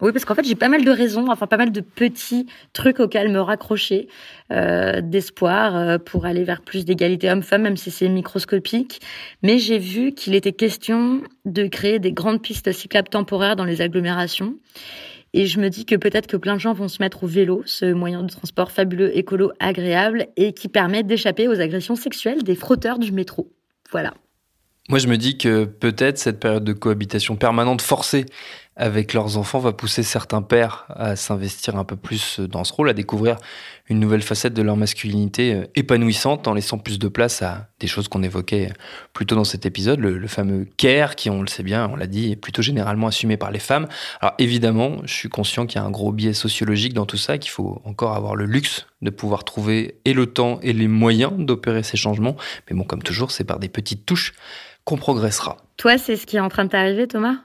Oui, 0.00 0.12
parce 0.12 0.24
qu'en 0.24 0.36
fait, 0.36 0.44
j'ai 0.44 0.54
pas 0.54 0.68
mal 0.68 0.84
de 0.84 0.90
raisons, 0.92 1.26
enfin 1.28 1.48
pas 1.48 1.56
mal 1.56 1.72
de 1.72 1.80
petits 1.80 2.46
trucs 2.72 3.00
auxquels 3.00 3.30
me 3.30 3.40
raccrocher, 3.40 4.06
euh, 4.52 5.00
d'espoir 5.00 5.76
euh, 5.76 5.98
pour 5.98 6.24
aller 6.24 6.44
vers 6.44 6.62
plus 6.62 6.84
d'égalité 6.84 7.28
homme-femme, 7.28 7.62
même 7.62 7.76
si 7.76 7.90
c'est 7.90 8.08
microscopique. 8.08 9.00
Mais 9.42 9.58
j'ai 9.58 9.78
vu 9.78 10.12
qu'il 10.12 10.36
était 10.36 10.52
question 10.52 11.22
de 11.44 11.66
créer 11.66 11.98
des 11.98 12.12
grandes 12.12 12.40
pistes 12.40 12.70
cyclables 12.70 13.08
temporaires 13.08 13.56
dans 13.56 13.64
les 13.64 13.80
agglomérations. 13.80 14.54
Et 15.34 15.46
je 15.46 15.58
me 15.58 15.68
dis 15.68 15.84
que 15.84 15.96
peut-être 15.96 16.28
que 16.28 16.36
plein 16.36 16.54
de 16.54 16.60
gens 16.60 16.72
vont 16.72 16.88
se 16.88 17.02
mettre 17.02 17.24
au 17.24 17.26
vélo, 17.26 17.62
ce 17.66 17.92
moyen 17.92 18.22
de 18.22 18.30
transport 18.30 18.70
fabuleux, 18.70 19.16
écolo, 19.16 19.50
agréable, 19.58 20.28
et 20.36 20.52
qui 20.52 20.68
permet 20.68 21.02
d'échapper 21.02 21.48
aux 21.48 21.60
agressions 21.60 21.96
sexuelles 21.96 22.44
des 22.44 22.54
frotteurs 22.54 22.98
du 22.98 23.12
métro. 23.12 23.52
Voilà. 23.90 24.14
Moi, 24.88 24.98
je 24.98 25.06
me 25.06 25.18
dis 25.18 25.36
que 25.36 25.64
peut-être 25.66 26.16
cette 26.16 26.40
période 26.40 26.64
de 26.64 26.72
cohabitation 26.72 27.36
permanente 27.36 27.82
forcée 27.82 28.24
avec 28.78 29.12
leurs 29.12 29.36
enfants 29.36 29.58
va 29.58 29.72
pousser 29.72 30.04
certains 30.04 30.40
pères 30.40 30.86
à 30.88 31.16
s'investir 31.16 31.76
un 31.76 31.84
peu 31.84 31.96
plus 31.96 32.38
dans 32.38 32.62
ce 32.62 32.72
rôle, 32.72 32.88
à 32.88 32.92
découvrir 32.92 33.36
une 33.88 33.98
nouvelle 33.98 34.22
facette 34.22 34.54
de 34.54 34.62
leur 34.62 34.76
masculinité 34.76 35.54
euh, 35.54 35.64
épanouissante 35.74 36.46
en 36.46 36.54
laissant 36.54 36.78
plus 36.78 36.98
de 36.98 37.08
place 37.08 37.42
à 37.42 37.68
des 37.80 37.86
choses 37.86 38.06
qu'on 38.06 38.22
évoquait 38.22 38.70
plus 39.12 39.26
tôt 39.26 39.34
dans 39.34 39.44
cet 39.44 39.66
épisode, 39.66 39.98
le, 39.98 40.28
fameux 40.28 40.66
care 40.76 41.16
qui, 41.16 41.28
on 41.28 41.40
le 41.40 41.48
sait 41.48 41.62
bien, 41.62 41.88
on 41.92 41.96
l'a 41.96 42.06
dit, 42.06 42.32
est 42.32 42.36
plutôt 42.36 42.62
généralement 42.62 43.08
assumé 43.08 43.36
par 43.36 43.50
les 43.50 43.58
femmes. 43.58 43.88
Alors 44.20 44.34
évidemment, 44.38 44.98
je 45.04 45.12
suis 45.12 45.28
conscient 45.28 45.66
qu'il 45.66 45.80
y 45.80 45.82
a 45.82 45.86
un 45.86 45.90
gros 45.90 46.12
biais 46.12 46.34
sociologique 46.34 46.94
dans 46.94 47.06
tout 47.06 47.16
ça, 47.16 47.38
qu'il 47.38 47.50
faut 47.50 47.82
encore 47.84 48.14
avoir 48.14 48.36
le 48.36 48.44
luxe 48.44 48.86
de 49.02 49.10
pouvoir 49.10 49.44
trouver 49.44 50.00
et 50.04 50.12
le 50.12 50.26
temps 50.26 50.60
et 50.62 50.72
les 50.72 50.88
moyens 50.88 51.32
d'opérer 51.36 51.82
ces 51.82 51.96
changements. 51.96 52.36
Mais 52.70 52.76
bon, 52.76 52.84
comme 52.84 53.02
toujours, 53.02 53.32
c'est 53.32 53.44
par 53.44 53.58
des 53.58 53.68
petites 53.68 54.06
touches 54.06 54.34
qu'on 54.84 54.96
progressera. 54.96 55.56
Toi, 55.76 55.98
c'est 55.98 56.16
ce 56.16 56.26
qui 56.26 56.36
est 56.36 56.40
en 56.40 56.48
train 56.48 56.64
de 56.64 56.70
t'arriver, 56.70 57.08
Thomas? 57.08 57.36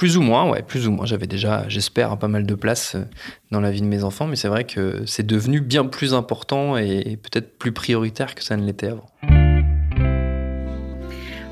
Plus 0.00 0.16
ou 0.16 0.22
moins, 0.22 0.48
ouais, 0.48 0.62
plus 0.62 0.88
ou 0.88 0.92
moins. 0.92 1.04
J'avais 1.04 1.26
déjà, 1.26 1.68
j'espère, 1.68 2.16
pas 2.16 2.26
mal 2.26 2.46
de 2.46 2.54
place 2.54 2.94
euh, 2.94 3.04
dans 3.50 3.60
la 3.60 3.70
vie 3.70 3.82
de 3.82 3.86
mes 3.86 4.02
enfants, 4.02 4.26
mais 4.26 4.34
c'est 4.34 4.48
vrai 4.48 4.64
que 4.64 5.02
c'est 5.04 5.26
devenu 5.26 5.60
bien 5.60 5.84
plus 5.84 6.14
important 6.14 6.78
et 6.78 7.18
peut-être 7.18 7.58
plus 7.58 7.72
prioritaire 7.72 8.34
que 8.34 8.42
ça 8.42 8.56
ne 8.56 8.64
l'était 8.64 8.86
avant. 8.86 9.04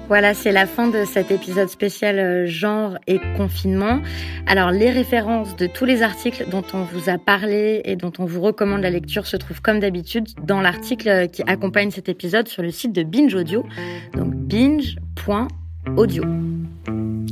Voilà, 0.09 0.33
c'est 0.33 0.53
la 0.53 0.65
fin 0.65 0.89
de 0.89 1.05
cet 1.05 1.31
épisode 1.31 1.69
spécial 1.69 2.19
euh, 2.19 2.47
genre 2.47 2.97
et 3.07 3.21
confinement. 3.37 4.01
Alors, 4.47 4.71
les 4.71 4.91
références 4.91 5.55
de 5.57 5.67
tous 5.67 5.85
les 5.85 6.01
articles 6.01 6.47
dont 6.51 6.65
on 6.73 6.85
vous 6.85 7.11
a 7.11 7.19
parlé 7.19 7.83
et 7.85 7.97
dont 7.97 8.13
on 8.19 8.25
vous 8.25 8.41
recommande 8.41 8.81
la 8.81 8.89
lecture 8.89 9.27
se 9.27 9.37
trouvent 9.37 9.61
comme 9.61 9.79
d'habitude 9.79 10.27
dans 10.43 10.63
l'article 10.63 11.29
qui 11.29 11.43
accompagne 11.47 11.91
cet 11.91 12.09
épisode 12.09 12.49
sur 12.49 12.63
le 12.63 12.71
site 12.71 12.95
de 12.95 13.03
Binge 13.03 13.35
Audio. 13.35 13.67
Donc, 14.15 14.35
binge.audio. 14.35 15.49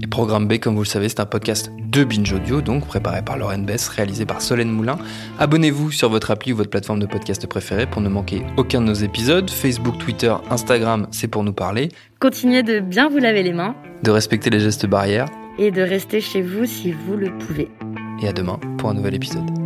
Et 0.02 0.06
Programme 0.06 0.48
B, 0.48 0.58
comme 0.58 0.74
vous 0.74 0.82
le 0.82 0.86
savez, 0.86 1.08
c'est 1.08 1.20
un 1.20 1.26
podcast 1.26 1.70
de 1.90 2.04
Binge 2.04 2.32
Audio, 2.32 2.60
donc 2.60 2.86
préparé 2.86 3.22
par 3.22 3.36
Lauren 3.36 3.58
Bess, 3.58 3.88
réalisé 3.88 4.24
par 4.24 4.40
Solène 4.40 4.70
Moulin. 4.70 4.98
Abonnez-vous 5.38 5.90
sur 5.90 6.08
votre 6.08 6.30
appli 6.30 6.52
ou 6.52 6.56
votre 6.56 6.70
plateforme 6.70 7.00
de 7.00 7.06
podcast 7.06 7.46
préférée 7.46 7.86
pour 7.86 8.02
ne 8.02 8.08
manquer 8.08 8.42
aucun 8.56 8.80
de 8.80 8.86
nos 8.86 8.94
épisodes. 8.94 9.50
Facebook, 9.50 9.98
Twitter, 9.98 10.34
Instagram, 10.50 11.06
c'est 11.10 11.28
pour 11.28 11.44
nous 11.44 11.52
parler. 11.52 11.90
Continuez 12.20 12.62
de 12.62 12.80
bien 12.80 13.08
vous 13.08 13.18
laver 13.18 13.42
les 13.42 13.52
mains. 13.52 13.74
De 14.02 14.10
respecter 14.10 14.50
les 14.50 14.60
gestes 14.60 14.86
barrières. 14.86 15.28
Et 15.58 15.70
de 15.70 15.82
rester 15.82 16.20
chez 16.20 16.42
vous 16.42 16.66
si 16.66 16.92
vous 16.92 17.16
le 17.16 17.36
pouvez. 17.38 17.68
Et 18.22 18.28
à 18.28 18.32
demain 18.32 18.58
pour 18.78 18.90
un 18.90 18.94
nouvel 18.94 19.14
épisode. 19.14 19.65